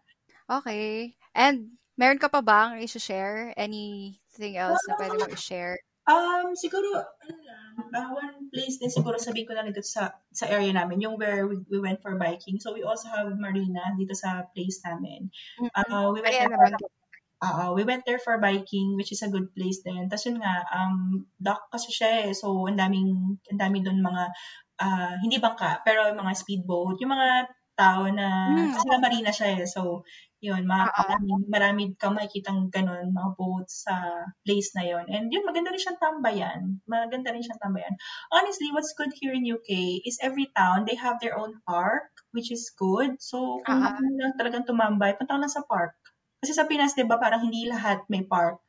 [0.50, 1.14] Okay.
[1.30, 3.54] And meron ka pa bang i-share?
[3.54, 5.78] Anything else na pwede mo i-share?
[6.10, 10.10] Um, siguro, ano lang, uh, one place din siguro sabihin ko na lang dito sa,
[10.34, 12.58] sa area namin, yung where we, we went for biking.
[12.58, 15.30] So, we also have marina dito sa place namin.
[15.70, 16.90] Uh, we went Ayan there for,
[17.46, 20.10] uh, we went there for biking, which is a good place din.
[20.10, 22.34] Tapos yun nga, um, dock kasi siya eh.
[22.34, 24.22] So, ang daming, ang dami doon mga,
[24.82, 28.74] uh, hindi bangka, pero mga speedboat, yung mga tao na, Mm.
[28.74, 29.64] kasi nga marina siya eh.
[29.64, 30.04] So,
[30.44, 31.20] yun, mga, Oo.
[31.20, 33.96] marami, marami kang makikitang ganun, mga boats sa
[34.44, 35.08] place na yun.
[35.08, 36.60] And yun, maganda rin siyang tambayan.
[36.84, 37.96] Maganda rin siyang tambayan.
[38.32, 42.52] Honestly, what's good here in UK is every town, they have their own park, which
[42.52, 43.16] is good.
[43.24, 43.90] So, kung Ah.
[43.90, 45.96] uh lang talagang tumambay, punta lang sa park.
[46.44, 48.60] Kasi sa Pinas, di ba, parang hindi lahat may park.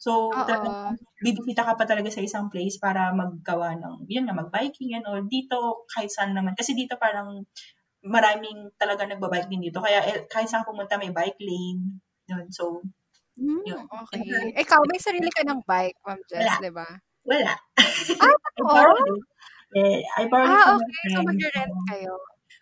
[0.00, 0.44] So, Oo.
[0.46, 0.74] talagang
[1.24, 5.22] bibisita ka pa talaga sa isang place para maggawa ng, yun nga, mag-biking and all.
[5.26, 6.54] Dito, kahit saan naman.
[6.58, 7.46] Kasi dito parang
[8.06, 9.80] maraming talaga nagbabike din dito.
[9.82, 12.00] Kaya eh, kahit saan pumunta, may bike lane.
[12.30, 12.46] Yun.
[12.52, 12.84] So,
[13.38, 13.90] Mm, yun.
[13.90, 14.54] okay.
[14.62, 16.54] Ikaw, may sarili ka ng bike, Ma'am Jess, Wala.
[16.54, 16.86] di ba?
[17.26, 17.54] Wala.
[18.20, 19.24] Ah, totoo?
[19.76, 21.08] Eh, I borrowed Ah, okay.
[21.14, 22.14] So, mag-rent kayo.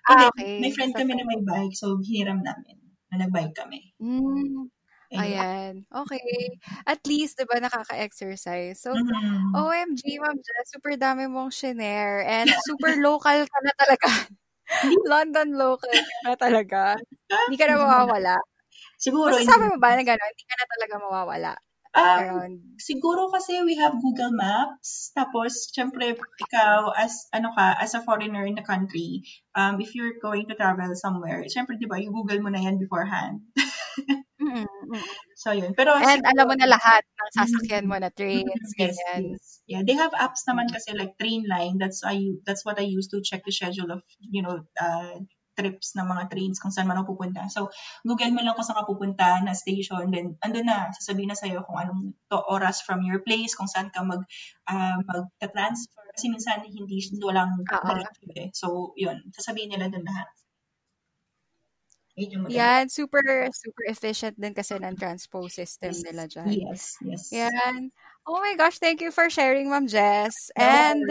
[0.08, 0.56] Hindi, Ah, okay.
[0.60, 2.78] may friend kami na may bike, so hiniram namin
[3.10, 3.92] na nag-bike kami.
[4.00, 4.70] Mm,
[5.18, 5.84] ayan.
[5.92, 6.56] Okay.
[6.88, 8.80] At least, di ba, nakaka-exercise.
[8.80, 9.52] So, Mhm.
[9.56, 14.08] OMG, Ma'am Jess, super dami mong shinare and super local ka na talaga.
[15.12, 15.94] London local
[16.24, 16.96] na talaga.
[17.48, 18.36] Hindi ka na mawawala.
[18.96, 20.30] Siguro, Masasabi mo ba na gano'n?
[20.32, 21.52] Hindi ka na talaga mawawala
[21.92, 22.56] Um, around.
[22.80, 25.12] siguro kasi we have Google Maps.
[25.12, 29.20] Tapos, syempre, ikaw, as, ano ka, as a foreigner in the country,
[29.52, 32.80] um, if you're going to travel somewhere, syempre, di ba, you Google mo na yan
[32.80, 33.44] beforehand.
[34.42, 35.04] Mm, mm.
[35.38, 35.70] So, yun.
[35.78, 39.38] Pero, And alam mo na lahat ng sasakyan mo na trains, yes, ganyan.
[39.38, 39.44] yes.
[39.70, 41.78] Yeah, they have apps naman kasi like Trainline.
[41.78, 45.22] That's I that's what I use to check the schedule of, you know, uh,
[45.52, 47.44] trips ng mga trains kung saan man ako pupunta.
[47.52, 47.68] So,
[48.02, 51.60] Google mo lang kung saan ka pupunta na station, then andun na, sasabihin na sa'yo
[51.68, 54.24] kung anong to oras from your place, kung saan ka mag,
[54.66, 56.02] uh, mag-transfer.
[56.16, 58.48] Kasi minsan hindi, walang diretso eh.
[58.56, 60.28] So, yun, sasabihin nila dun lahat.
[62.22, 62.58] Yun yung maganda.
[62.62, 66.54] Yan, super, super efficient din kasi ng transpo system Yes, nila dyan.
[66.62, 67.24] yes, yes.
[67.34, 67.90] Yan.
[68.28, 70.34] Oh my gosh, thank you for sharing, Ma'am Jess.
[70.54, 71.02] No And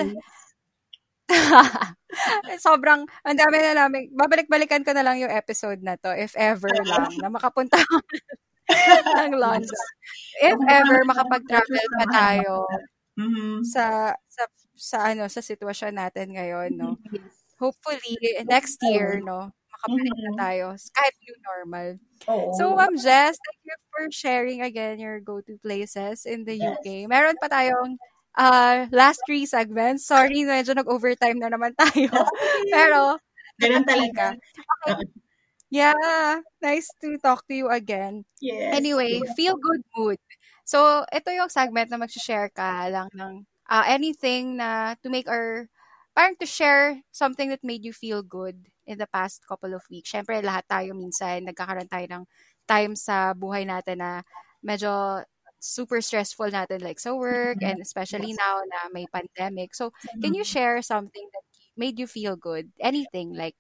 [2.60, 6.72] sobrang, ang dami na namin, babalik-balikan ko na lang yung episode na to, if ever
[6.92, 7.80] lang, na makapunta
[9.18, 9.86] ng London.
[10.42, 12.66] If ever makapag-travel pa tayo
[13.20, 13.68] Mhm.
[13.68, 14.44] sa, sa,
[14.74, 16.98] sa ano, sa sitwasyon natin ngayon, no?
[17.60, 19.52] Hopefully, next year, no?
[19.82, 20.38] Makabalik na Mhm.
[20.38, 20.66] tayo.
[20.94, 21.88] Kahit new normal.
[22.30, 22.50] Oo.
[22.54, 26.78] So, Ma'am Jess, thank you for sharing again your go-to places in the Yes.
[26.78, 27.08] UK.
[27.10, 27.98] Meron pa tayong
[28.38, 30.06] uh, last three segments.
[30.08, 32.10] Sorry, medyo nag-overtime na naman tayo.
[32.74, 33.18] Pero,
[33.62, 34.36] Ganun talaga.
[34.88, 35.06] Okay.
[35.70, 38.26] Yeah, nice to talk to you again.
[38.42, 38.74] Yes.
[38.74, 40.18] Anyway, feel good mood.
[40.66, 45.68] So, ito yung segment na mag-share ka lang ng uh, anything na to make our,
[46.16, 50.12] parang to share something that made you feel good in the past couple of weeks.
[50.12, 52.24] Siyempre, lahat tayo minsan, nagkakaroon tayo ng
[52.68, 54.22] time sa buhay natin na
[54.64, 55.22] medyo
[55.62, 59.74] super stressful natin like sa work and especially now na may pandemic.
[59.78, 61.46] So, can you share something that
[61.78, 62.74] made you feel good?
[62.82, 63.56] Anything like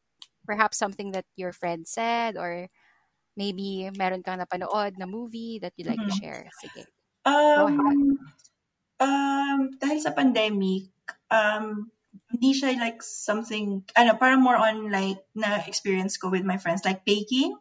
[0.46, 2.68] perhaps something that your friend said or
[3.38, 6.22] maybe meron kang napanood na movie that you like to Mhm.
[6.22, 6.50] share.
[6.52, 6.88] Sige.
[7.26, 8.18] Um,
[9.02, 10.90] um, dahil sa pandemic,
[11.32, 11.90] um,
[12.32, 16.84] hindi siya like something, ano, parang more on like na experience ko with my friends,
[16.86, 17.56] like baking.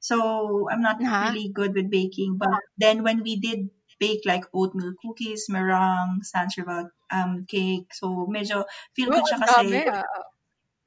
[0.00, 1.34] So I'm not Uh-huh.
[1.34, 2.38] really good with baking.
[2.38, 8.64] But then when we did bake like oatmeal cookies, meringue, Sancherville um, cake, so medyo
[8.96, 10.02] feel Oh, good siya ang kasi dami ah.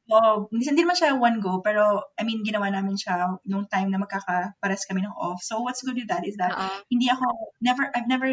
[0.05, 1.81] Oo, hindi hindi naman siya one go, pero
[2.13, 5.41] I mean, ginawa namin siya nung time na magkakapares kami ng off.
[5.41, 6.85] So what's good with that is that Oo.
[6.93, 7.25] hindi ako,
[7.57, 8.29] never, I've never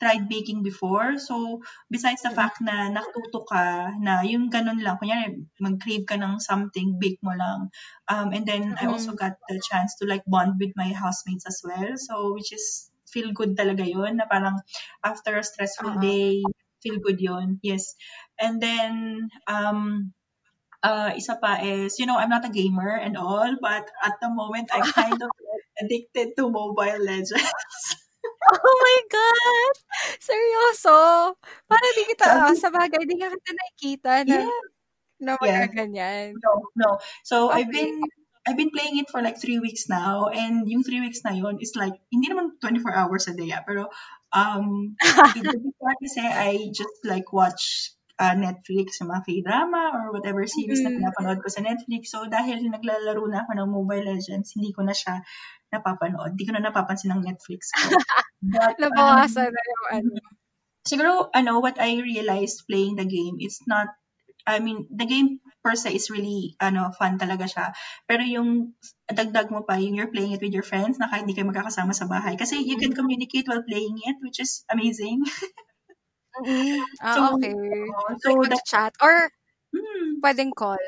[0.00, 1.18] tried baking before.
[1.18, 6.40] So besides the fact na natuto ka na yung ganun lang, kunyari mag-crave ka ng
[6.40, 7.72] something, bake mo lang.
[8.08, 11.60] Um, and then I also got the chance to like bond with my housemates as
[11.64, 11.96] well.
[11.96, 14.60] So which is feel good talaga yun na parang
[15.00, 16.02] after a stressful Oo.
[16.02, 16.44] day,
[16.84, 17.58] feel good yun.
[17.64, 17.96] Yes.
[18.36, 20.12] And then, um,
[20.82, 24.28] uh, isa pa is, you know, I'm not a gamer and all, but at the
[24.28, 25.30] moment, I kind of
[25.80, 27.40] addicted to Mobile Legends.
[28.52, 29.74] Oh my God!
[30.22, 30.98] Seryoso?
[31.66, 34.60] Parang di kita, Sabi, sa bagay, di ka kita nakikita na, yeah,
[35.22, 35.66] na yeah.
[35.66, 36.38] magaganyan.
[36.42, 36.90] No, no.
[37.24, 37.90] So I've Okay.
[37.90, 38.08] been
[38.46, 41.58] I've been playing it for like three weeks now, and yung three weeks na yun
[41.58, 43.90] is like hindi naman 24 hours a day, ah, pero
[44.30, 44.94] um,
[46.02, 50.98] kasi I just like watch uh, Netflix, yung mga K-drama or whatever series na Mm.
[51.00, 52.12] pinapanood ko sa Netflix.
[52.12, 55.20] So dahil naglalaro na ako ng Mobile Legends, hindi ko na siya
[55.72, 56.34] napapanood.
[56.36, 57.90] Hindi ko na napapansin ng Netflix ko.
[58.42, 60.12] But um, Nabawasan na yung ano.
[60.86, 63.90] siguro ano what I realized playing the game it's not
[64.46, 67.66] I mean the game per se is really ano fun talaga siya
[68.06, 68.78] pero yung
[69.10, 71.90] dagdag mo pa yung you're playing it with your friends na kahit hindi kayo magkakasama
[71.90, 75.26] sa bahay kasi you can communicate while playing it which is amazing
[76.44, 76.80] Mm.
[77.00, 77.52] Ah, so okay.
[77.54, 79.30] oo, So, so that chat or
[79.72, 80.80] hmm, pwedeng call.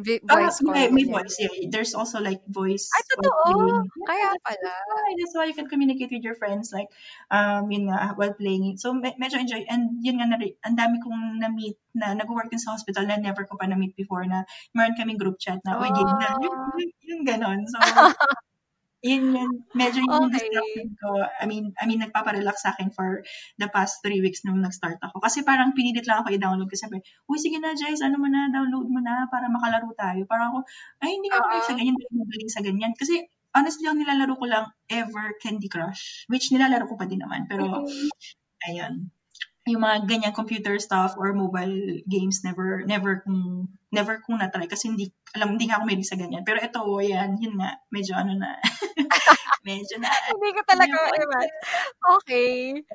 [0.00, 0.72] Vi- ah, voice call.
[0.72, 1.68] may, may voice yeah.
[1.68, 3.84] there's also like voice Ay, totoo.
[4.08, 4.72] Kaya pala.
[5.20, 6.88] That's why you can communicate with your friends like
[7.28, 8.76] um yun nga while playing it.
[8.80, 12.62] So me- medyo enjoy and yun nga na ang dami kong na-meet na nag-work din
[12.62, 15.92] sa hospital na never ko pa na-meet before na meron kaming group chat na uy
[15.92, 16.72] game na yung, Oh.
[16.80, 17.60] yung, yung ganon.
[17.68, 17.76] So
[19.00, 20.84] yun yun medyo yun yung Okay.
[21.00, 21.10] ko.
[21.40, 23.24] I mean I mean nagpapa-relax sa akin for
[23.56, 25.18] the past three weeks nung nag-start ako.
[25.24, 28.52] Kasi parang pinilit lang ako i-download kasi sabi, uy sige na Jace, ano mo na,
[28.52, 30.22] download mo na para makalaro tayo.
[30.28, 30.58] Parang ako,
[31.04, 31.64] ay hindi ako Oo.
[31.64, 32.92] sa ganyan, hindi magaling sa ganyan.
[32.96, 33.14] Kasi
[33.56, 37.48] honestly, ang nilalaro ko lang ever Candy Crush, which nilalaro ko pa din naman.
[37.50, 38.10] Pero, Mm.
[38.68, 38.94] ayun.
[39.68, 44.88] Yung mga ganyan computer stuff or mobile games, never, never kong, never kong natry kasi
[44.88, 46.48] hindi, alam, hindi nga ako mahilig sa ganyan.
[46.48, 48.56] Pero ito, yan, yun nga, medyo ano na,
[49.68, 51.56] medyo na, Hindi ko talaga medyo, ma-imagine.
[52.20, 52.50] Okay.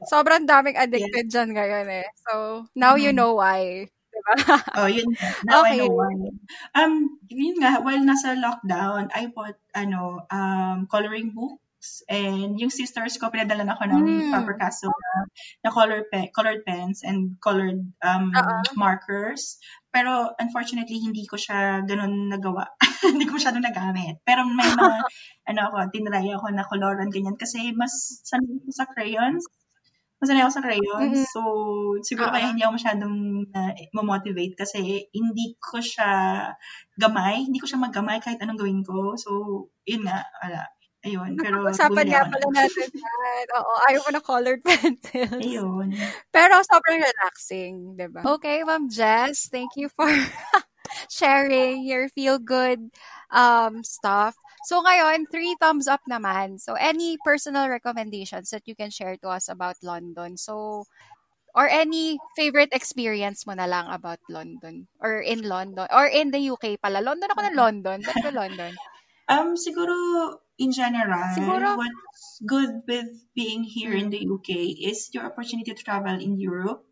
[0.05, 1.15] Sobrang daming yes.
[1.15, 2.07] addicted dyan ngayon eh.
[2.27, 3.15] So, now you Mhm.
[3.15, 3.89] know why.
[4.13, 4.35] Diba?
[4.75, 5.15] Oh, yun.
[5.45, 5.79] Now I Okay.
[5.79, 6.11] know why.
[6.75, 11.31] Um, yun nga, while nasa lockdown, I bought, ano, um, coloring
[11.85, 12.01] books.
[12.09, 14.31] And yung sisters ko, pinadalan ako ng Mm.
[14.33, 15.13] Faber-Castell na,
[15.61, 18.55] na color pe- colored pens and colored um, Oo.
[18.73, 19.61] markers.
[19.93, 22.73] Pero unfortunately, hindi ko siya ganun nagawa.
[23.15, 24.19] hindi ko masyadong nagamit.
[24.25, 24.97] Pero may mga,
[25.53, 27.37] ano ako, tinry ako na coloran ganyan.
[27.37, 27.93] Kasi mas
[28.25, 29.45] sanay ko sa crayons.
[30.15, 31.15] Masanay ako sa crayons.
[31.21, 31.27] Mm-mm.
[31.31, 31.41] So,
[32.01, 32.51] siguro kaya Oo.
[32.55, 33.15] hindi ako masyadong
[33.51, 36.11] na motivate kasi hindi ko siya
[36.95, 37.43] gamay.
[37.47, 39.19] Hindi ko siya maggamay kahit anong gawin ko.
[39.19, 39.31] So,
[39.83, 40.74] yun nga, wala.
[41.05, 41.37] Ayun.
[41.45, 43.45] Pero bumili nga pala natin yan.
[43.53, 45.37] Oo, ayaw ko na colored pencils.
[45.37, 45.93] Ayun.
[46.33, 48.25] Pero sobrang relaxing, di ba?
[48.25, 50.09] Okay, Ma'am Jess, thank you for
[51.13, 52.89] sharing your feel-good
[53.29, 54.33] um, stuff.
[54.65, 56.57] So ngayon, three thumbs up naman.
[56.57, 60.41] So any personal recommendations that you can share to us about London?
[60.41, 60.85] So,
[61.53, 64.89] or any favorite experience mo na lang about London?
[64.97, 65.85] Or in London?
[65.93, 66.97] Or in the UK pala?
[67.05, 68.01] London ako ng London.
[68.01, 68.73] Ba't ko London?
[69.29, 69.93] Um, siguro,
[70.57, 74.49] in general, Siguro, what's good with being here in mm, the UK
[74.91, 76.85] is your opportunity to travel in Europe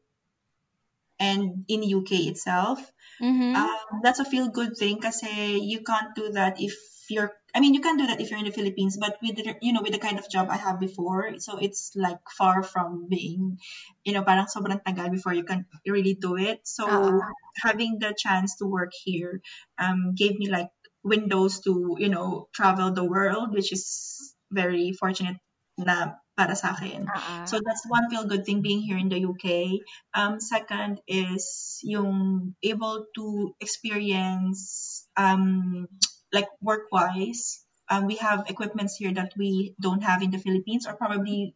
[1.20, 2.80] and in UK itself.
[3.22, 3.56] mm-hmm.
[3.56, 6.76] Um, that's a feel good thing kasi you can't do that if
[7.08, 9.56] you're I mean you can do that if you're in the Philippines but with the,
[9.62, 13.08] you know with the kind of job I have before so it's like far from
[13.12, 13.60] being
[14.04, 17.20] you know parang sobrang tagal before you can really do it so Oo.
[17.62, 19.44] having the chance to work here
[19.78, 20.72] um gave me like
[21.04, 25.38] windows to you know travel the world which is very fortunate
[25.78, 27.34] na para sa akin Oo.
[27.46, 29.78] so that's one feel good thing being here in the UK.
[30.18, 35.86] Um, second is yung able to experience um,
[36.34, 37.62] like work wise.
[37.86, 41.54] Um, we have equipments here that we don't have in the Philippines or probably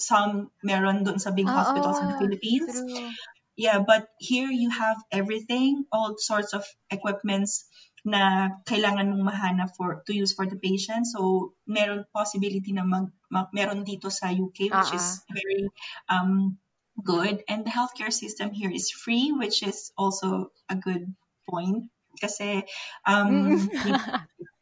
[0.00, 2.72] some meron doon sa big hospitals in the Philippines.
[2.72, 3.12] True.
[3.56, 7.64] Yeah, but here you have everything, all sorts of equipments
[8.06, 11.10] na kailangan mong mahanap for to use for the patient.
[11.10, 14.98] So, meron possibility na mag, mag meron dito sa UK which Oo.
[14.98, 15.66] is very
[16.06, 16.56] um
[17.02, 21.04] good and the healthcare system here is free which is also a good
[21.44, 22.64] point kasi
[23.04, 23.04] Mm.
[23.04, 24.00] um if,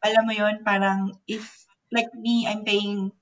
[0.02, 1.46] alam mo yon parang if
[1.94, 3.14] like me, I'm paying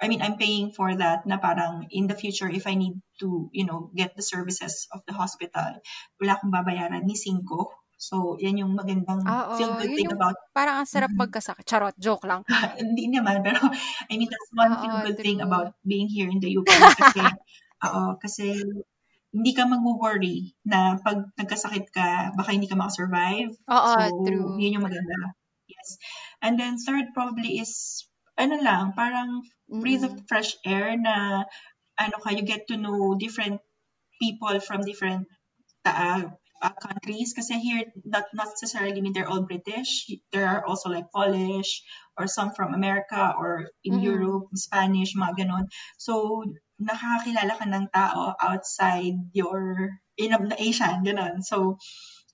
[0.00, 3.48] I mean, I'm paying for that na parang in the future, if I need to,
[3.52, 5.80] you know, get the services of the hospital,
[6.20, 7.72] wala akong babayaran ni Cinco.
[7.96, 9.80] So, yan yung magandang Ah, feel oo.
[9.80, 11.16] good thing yung about, parang ang sarap Mhm.
[11.16, 11.64] magkasakit.
[11.66, 12.44] Charot, joke lang.
[12.80, 13.58] hindi naman, pero
[14.10, 15.42] I mean, that's one Oo, feel good thing true.
[15.42, 17.34] about being here in the UK kasi,
[17.86, 18.54] oo, kasi
[19.34, 23.54] hindi ka mag-worry na pag nagkasakit ka, baka hindi ka makasurvive.
[23.68, 24.52] Oo, So, true.
[24.58, 25.34] yun yung maganda.
[25.66, 25.98] Yes.
[26.42, 28.06] And then third probably is,
[28.38, 29.42] ano lang, parang
[29.78, 30.26] breathe of Mm-mm.
[30.30, 31.44] fresh air na
[31.98, 33.60] ano ka, you get to know different
[34.22, 35.26] people from different
[35.86, 36.30] uh,
[36.62, 37.34] uh, countries.
[37.36, 40.10] Kasi here, not, not necessarily mean they're all British.
[40.32, 41.82] There are also like Polish
[42.16, 44.04] or some from America or in Mm-mm.
[44.04, 45.66] Europe, Spanish, mga ganon.
[45.98, 46.44] So,
[46.80, 51.44] nakakakilala ka ng tao outside your, in Asian, ganon.
[51.44, 51.76] So,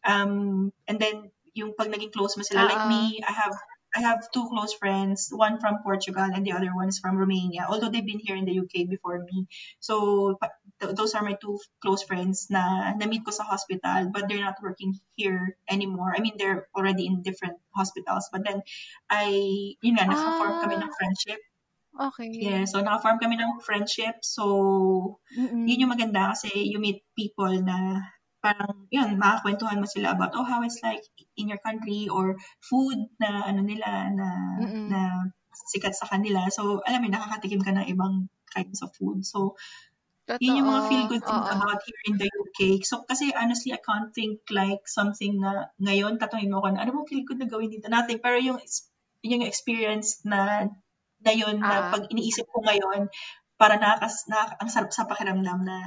[0.07, 2.89] um, and then, yung pag naging close mo sila, like Oo.
[2.89, 3.53] me, I have
[3.95, 7.67] I have two close friends, one from Portugal and the other one is from Romania,
[7.69, 9.47] although they've been here in the UK before me.
[9.81, 10.39] So,
[10.81, 14.61] th- those are my two close friends na na-meet ko sa hospital, but they're not
[14.63, 16.13] working here anymore.
[16.17, 18.29] I mean, they're already in different hospitals.
[18.33, 18.63] But then,
[19.11, 21.41] I, yun nga, naka-form kami Ah, ng friendship.
[22.01, 22.33] okay.
[22.41, 24.25] Yeah, so naka-form kami ng friendship.
[24.25, 25.21] So,
[25.69, 25.83] yun Mm-mm.
[25.87, 28.03] yung maganda kasi you meet people na
[28.43, 31.07] parang, yun, makakwentuhan mo sila about, oh, how it's like
[31.39, 34.29] in your country or food na, ano nila, na,
[34.59, 34.87] Mm-mm.
[34.91, 35.01] na
[35.71, 36.51] sikat sa kanila.
[36.51, 39.23] So, alam mo, nakakatikim ka ng ibang kinds of food.
[39.23, 39.55] So,
[40.43, 41.13] yun yung mga feel Totoo.
[41.15, 41.55] good things Oo.
[41.55, 42.61] about here in the UK.
[42.83, 46.91] So, kasi honestly, I can't think like something na ngayon, tatanungin mo ko na, ano
[46.99, 47.87] mo feel good na gawin dito?
[47.87, 48.19] Nothing.
[48.19, 48.59] Pero yung,
[49.23, 50.67] yung experience na,
[51.23, 51.69] na yun, Ah.
[51.69, 53.07] na pag iniisip ko ngayon,
[53.55, 55.79] para nakakas, na, ang sarap sa pakiramdam na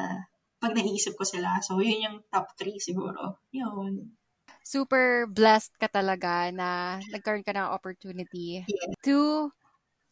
[0.65, 1.61] pag naiisip ko sila.
[1.61, 3.37] So, yun yung top three siguro.
[3.53, 4.17] Yun.
[4.65, 8.97] Super blessed ka talaga na nagkaroon ka ng opportunity Yeah.
[9.05, 9.53] to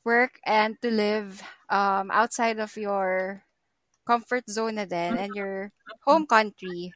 [0.05, 1.41] work and to live
[1.73, 3.41] um, outside of your
[4.05, 5.73] comfort zone na din and your
[6.05, 6.93] home country.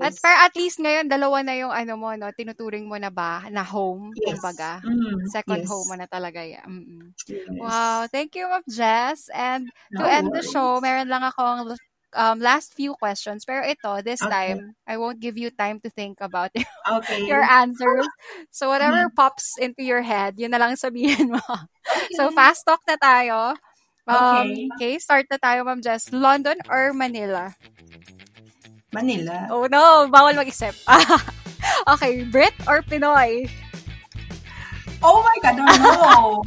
[0.00, 0.20] At Yes.
[0.20, 3.64] para at least ngayon, dalawa na yung ano mo, no, tinuturing mo na ba na
[3.64, 4.40] home, Yes.
[4.40, 4.80] kumbaga.
[4.84, 5.68] Mm, Second yes.
[5.68, 6.64] home mo na talaga yan.
[6.68, 7.04] Mm-mm.
[7.28, 7.60] Yes.
[7.60, 9.32] Wow, thank you, Ma'am Jess.
[9.32, 10.52] And to No end the worries.
[10.52, 11.76] show, meron lang akong
[12.16, 13.44] um, last few questions.
[13.44, 14.56] Pero ito, this Okay.
[14.56, 16.50] time, I won't give you time to think about
[16.88, 17.22] Okay.
[17.28, 18.08] your answers.
[18.50, 19.14] So whatever Mhm.
[19.14, 21.42] pops into your head, yun na lang sabihin mo.
[22.18, 22.34] So Okay.
[22.34, 23.54] fast talk na tayo.
[24.10, 24.68] Um, Okay.
[24.74, 26.10] okay, start na tayo, Ma'am Jess.
[26.10, 27.54] London or Manila?
[28.92, 29.46] Manila.
[29.50, 30.74] Oh no, bawal mag-isip.
[31.94, 33.46] okay, Brit or Pinoy?
[35.02, 36.42] Oh my God, no.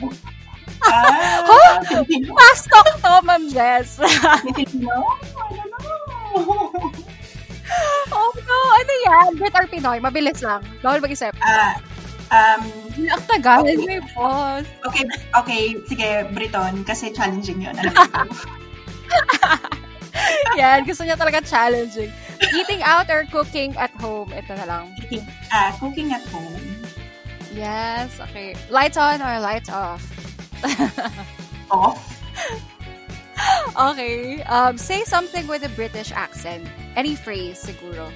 [0.86, 1.82] Ah?
[1.84, 2.34] Filipino.
[2.36, 3.97] Fast talk to, Ma'am Jess.
[3.99, 5.03] Don't know.
[8.13, 9.30] oh no, ano yan?
[9.38, 9.99] Brit or Pinoy?
[9.99, 10.63] Mabilis lang.
[10.82, 11.34] Bawal mag-isip.
[11.43, 11.75] Ah,
[12.32, 12.61] um,
[12.99, 13.86] Ang tagal, Okay.
[13.86, 14.65] may pause.
[14.84, 15.03] okay,
[15.36, 17.75] okay, sige, Briton, kasi challenging yun.
[17.77, 18.21] Alam ko.
[20.59, 22.11] Yan, gusto niya talaga challenging.
[22.51, 24.27] Eating out or cooking at home?
[24.32, 24.84] Ito na lang.
[24.99, 26.59] Eating, ah, cooking at home.
[27.55, 28.53] Yes, okay.
[28.69, 30.03] Lights on or lights off?
[31.72, 32.05] Off.
[33.78, 34.41] Okay.
[34.43, 36.68] Um, say something with a British accent.
[36.95, 38.12] Any phrase, siguro.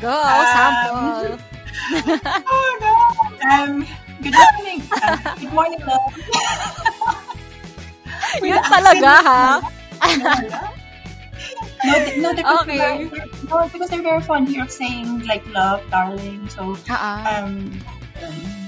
[0.00, 1.38] Go, Um, sample.
[2.46, 2.94] Oh, no.
[3.48, 3.86] Um,
[4.22, 4.82] good morning.
[5.02, 6.00] Uh, good morning, love.
[8.42, 9.60] Yun talaga, ha?
[11.84, 12.78] No, no, because Okay.
[12.78, 13.10] they're,
[13.50, 16.48] no, because they're very fond here of saying like love, darling.
[16.48, 17.72] So, Ah, um,
[18.22, 18.61] um,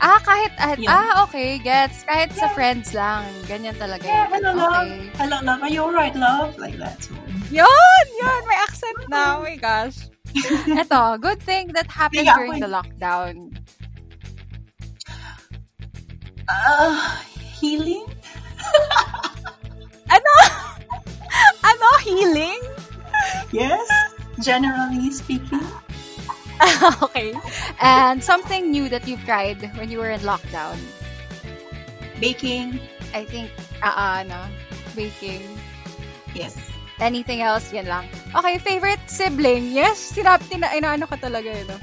[0.00, 0.90] ah, kahit, ah, Yeah.
[0.90, 2.04] ah, okay, gets.
[2.04, 2.54] Kahit sa Yeah.
[2.54, 3.24] friends lang.
[3.46, 4.04] Ganyan talaga.
[4.04, 4.86] yeah, hello, love.
[4.86, 5.10] Okay.
[5.16, 5.60] Hello, love.
[5.62, 6.56] Are you alright, love?
[6.58, 6.98] Like that.
[7.02, 7.14] So,
[7.48, 9.38] Yun, yun, may accent na.
[9.38, 10.10] Oh my gosh.
[10.66, 13.54] Ito, good thing that happened Sige, during the lockdown.
[16.46, 16.92] uh,
[17.56, 18.04] healing?
[20.06, 20.32] Ano?
[21.70, 21.88] ano?
[22.02, 22.60] Healing?
[23.50, 23.86] Yes.
[24.38, 25.64] Generally speaking.
[27.02, 27.34] okay.
[27.80, 30.76] And something new that you've tried when you were in lockdown.
[32.20, 32.80] Baking.
[33.12, 33.50] I think,
[33.82, 34.48] ah, ano,
[34.96, 35.44] baking.
[36.34, 36.56] Yes.
[36.96, 37.72] Anything else?
[37.76, 38.08] Yan lang.
[38.32, 39.68] Okay, favorite sibling?
[39.72, 41.76] Yes, sinap, tina, inaano ka talaga, eh, no?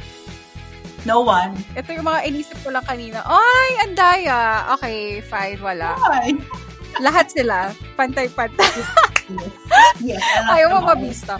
[1.05, 1.53] No one.
[1.77, 3.21] Ito yung mga inisip ko lang kanina.
[3.27, 4.73] Ay, ang daya.
[4.79, 5.93] Okay, fine, wala.
[5.99, 6.33] Why?
[7.03, 8.73] Lahat sila, pantay-pantay.
[10.03, 10.19] Yes.
[10.19, 11.39] Love Ayaw mo mabista.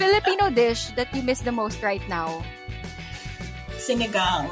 [0.00, 2.40] Filipino dish that you miss the most right now?
[3.76, 4.48] Sinigang.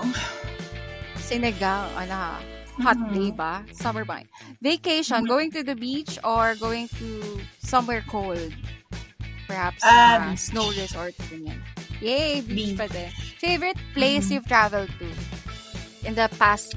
[1.17, 2.35] Sinigang, ano ha?
[2.85, 3.13] Hot Mhm.
[3.17, 3.65] day ba?
[3.73, 4.21] Summer ba?
[4.61, 5.29] Vacation, Mhm.
[5.29, 8.53] going to the beach or going to somewhere cold?
[9.49, 11.57] Perhaps Ah, uh, snow resort, ganyan.
[11.99, 12.79] Yay, beach Beach.
[12.79, 13.09] pa din.
[13.41, 14.33] Favorite place Mhm.
[14.37, 15.09] you've traveled to
[16.05, 16.77] in the past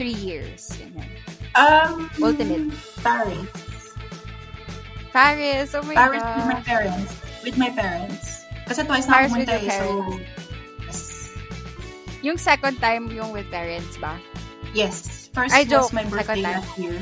[0.00, 0.72] three years.
[0.80, 1.06] Ganyan.
[1.52, 2.72] Um, Ultimate.
[3.04, 3.44] Paris.
[5.12, 7.12] Paris, oh my Paris with my parents.
[7.46, 8.42] With my parents.
[8.66, 9.86] Kasi twice na ako pumunta eh, so...
[10.82, 10.98] Yes.
[12.26, 14.18] Yung second time yung with parents ba?
[14.74, 15.30] Yes.
[15.30, 15.94] First Ay, was joke.
[15.94, 16.58] my Second birthday time.
[16.58, 16.98] last year.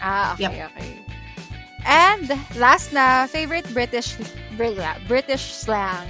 [0.00, 0.68] Ah, okay, Yep.
[0.72, 0.90] okay.
[1.84, 2.26] And
[2.56, 4.16] last na, favorite British
[4.56, 6.08] Brit- British slang.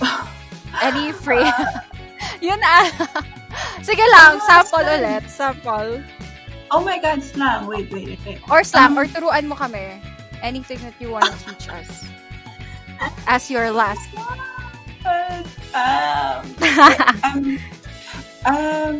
[0.80, 1.52] Any phrase?
[2.40, 2.88] Yun ah.
[3.86, 5.22] Sige lang, sample ulit.
[5.28, 6.00] Sample.
[6.70, 7.66] Oh my God, slang.
[7.66, 8.38] Wait, wait, wait.
[8.48, 10.00] Or slam, Um, or turuan mo kami.
[10.42, 12.06] Anything that you want to teach us.
[13.26, 14.08] As your last.
[15.74, 16.42] um,
[17.24, 17.58] um,
[18.44, 18.94] um,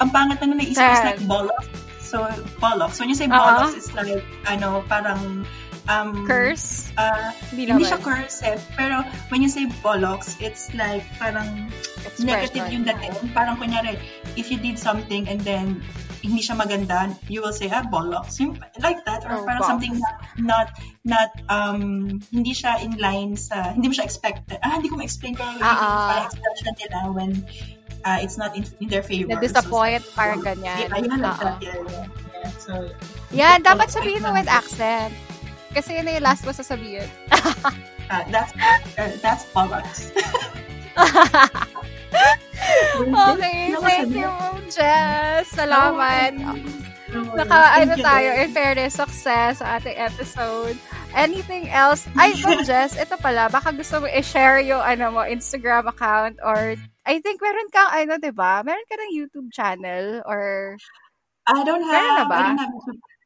[0.00, 1.68] ang pangit na naisip is like bollocks.
[2.06, 2.22] So,
[2.62, 3.00] bollocks.
[3.00, 5.44] When you say bollocks, it's like, ano, parang,
[5.88, 6.92] um, Curse?
[6.94, 8.58] Uh, Hindi siya curse eh.
[8.78, 11.66] Pero, when you say bollocks, it's like, parang,
[12.22, 12.70] negative Expression.
[12.70, 13.14] yung dating.
[13.34, 13.98] Parang, kunyari,
[14.38, 15.82] if you did something and then,
[16.26, 18.42] hindi siya maganda, you will say, ah, bollocks.
[18.42, 19.22] Yung, like that.
[19.22, 19.70] Or Oh, parang bollocks.
[19.70, 20.68] something not, not,
[21.06, 24.58] not, um, hindi siya in line sa, hindi mo siya expected.
[24.60, 26.06] Ah, hindi ko ma-explain pero yung Ah, ah.
[26.10, 27.30] parang expression nila when
[28.02, 29.30] uh, it's not in, in their favor.
[29.30, 30.90] Na-disappoint, So, parang ganyan.
[30.90, 31.62] Yeah, yun, that.
[31.62, 32.06] Yeah, yeah.
[32.42, 32.50] yeah.
[32.58, 32.72] So,
[33.30, 35.14] Yan, Bollocks dapat sabihin mo with accent.
[35.70, 37.06] Kasi yun na yung last ko sasabihin.
[38.08, 38.52] uh, that's,
[38.96, 40.10] uh, that's bollocks.
[43.06, 44.30] Okay, thank you,
[44.72, 45.52] Jess.
[45.54, 46.34] Salamat.
[47.14, 50.76] Naka, ano tayo, in fairness, success sa ating episode.
[51.16, 52.04] Anything else?
[52.18, 56.76] Ay, Ma'am Jess, ito pala, baka gusto mo i-share yung ano mo, Instagram account or
[57.06, 58.60] I think meron kang, ano, di ba?
[58.66, 60.74] Meron ka ng YouTube channel or
[61.46, 62.26] I don't have?
[62.28, 62.74] I don't have,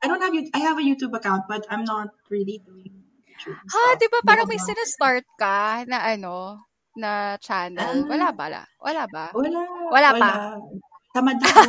[0.04, 3.96] I don't have, I have a YouTube account, but I'm not really doing YouTube Ha,
[3.96, 6.60] di ba parang may sinastart ka na ano,
[6.96, 8.04] na channel?
[8.04, 8.08] Ah.
[8.10, 8.46] Wala ba?
[8.80, 9.24] Wala ba?
[9.34, 9.60] Wala.
[9.90, 10.30] Wala pa?
[11.14, 11.60] Tamad ako.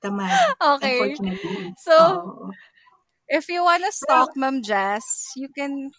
[0.00, 0.32] Tamad.
[0.60, 1.14] Okay.
[1.80, 2.50] So, Oo.
[3.30, 5.94] If you wanna stalk Ma'am Jess, you can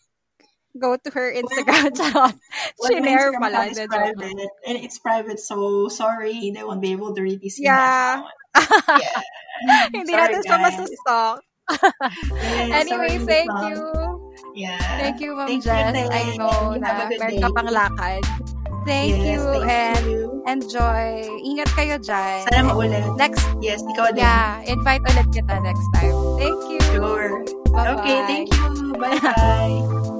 [0.75, 2.31] go to her Instagram my
[2.91, 3.71] Shinare pala.
[3.71, 4.51] is private.
[4.67, 6.51] And it's private, so sorry.
[6.51, 8.27] They won't be able to really see Yeah.
[8.99, 9.21] Yeah.
[9.95, 10.65] Hindi Sorry, natin siya guys.
[10.75, 11.39] masastalk.
[11.71, 13.79] Yes, Anyway, sorry, thank you.
[14.53, 14.75] Yeah.
[14.99, 15.93] Thank you, Ma'am Thank you Jess.
[15.95, 16.07] din.
[16.11, 18.21] I know You na meron ka pang lakad.
[18.81, 20.21] Thank Yes, you thank and you.
[20.49, 21.21] enjoy.
[21.45, 22.49] Ingat kayo dyan.
[22.49, 23.05] Sana maulit.
[23.13, 24.25] Next, Yes, ikaw din.
[24.25, 26.17] yeah, invite ulit kita next time.
[26.41, 26.81] Thank you.
[26.89, 27.45] Sure.
[27.71, 27.93] Bye-bye.
[28.01, 28.67] Okay, thank you.
[28.97, 30.01] Bye-bye.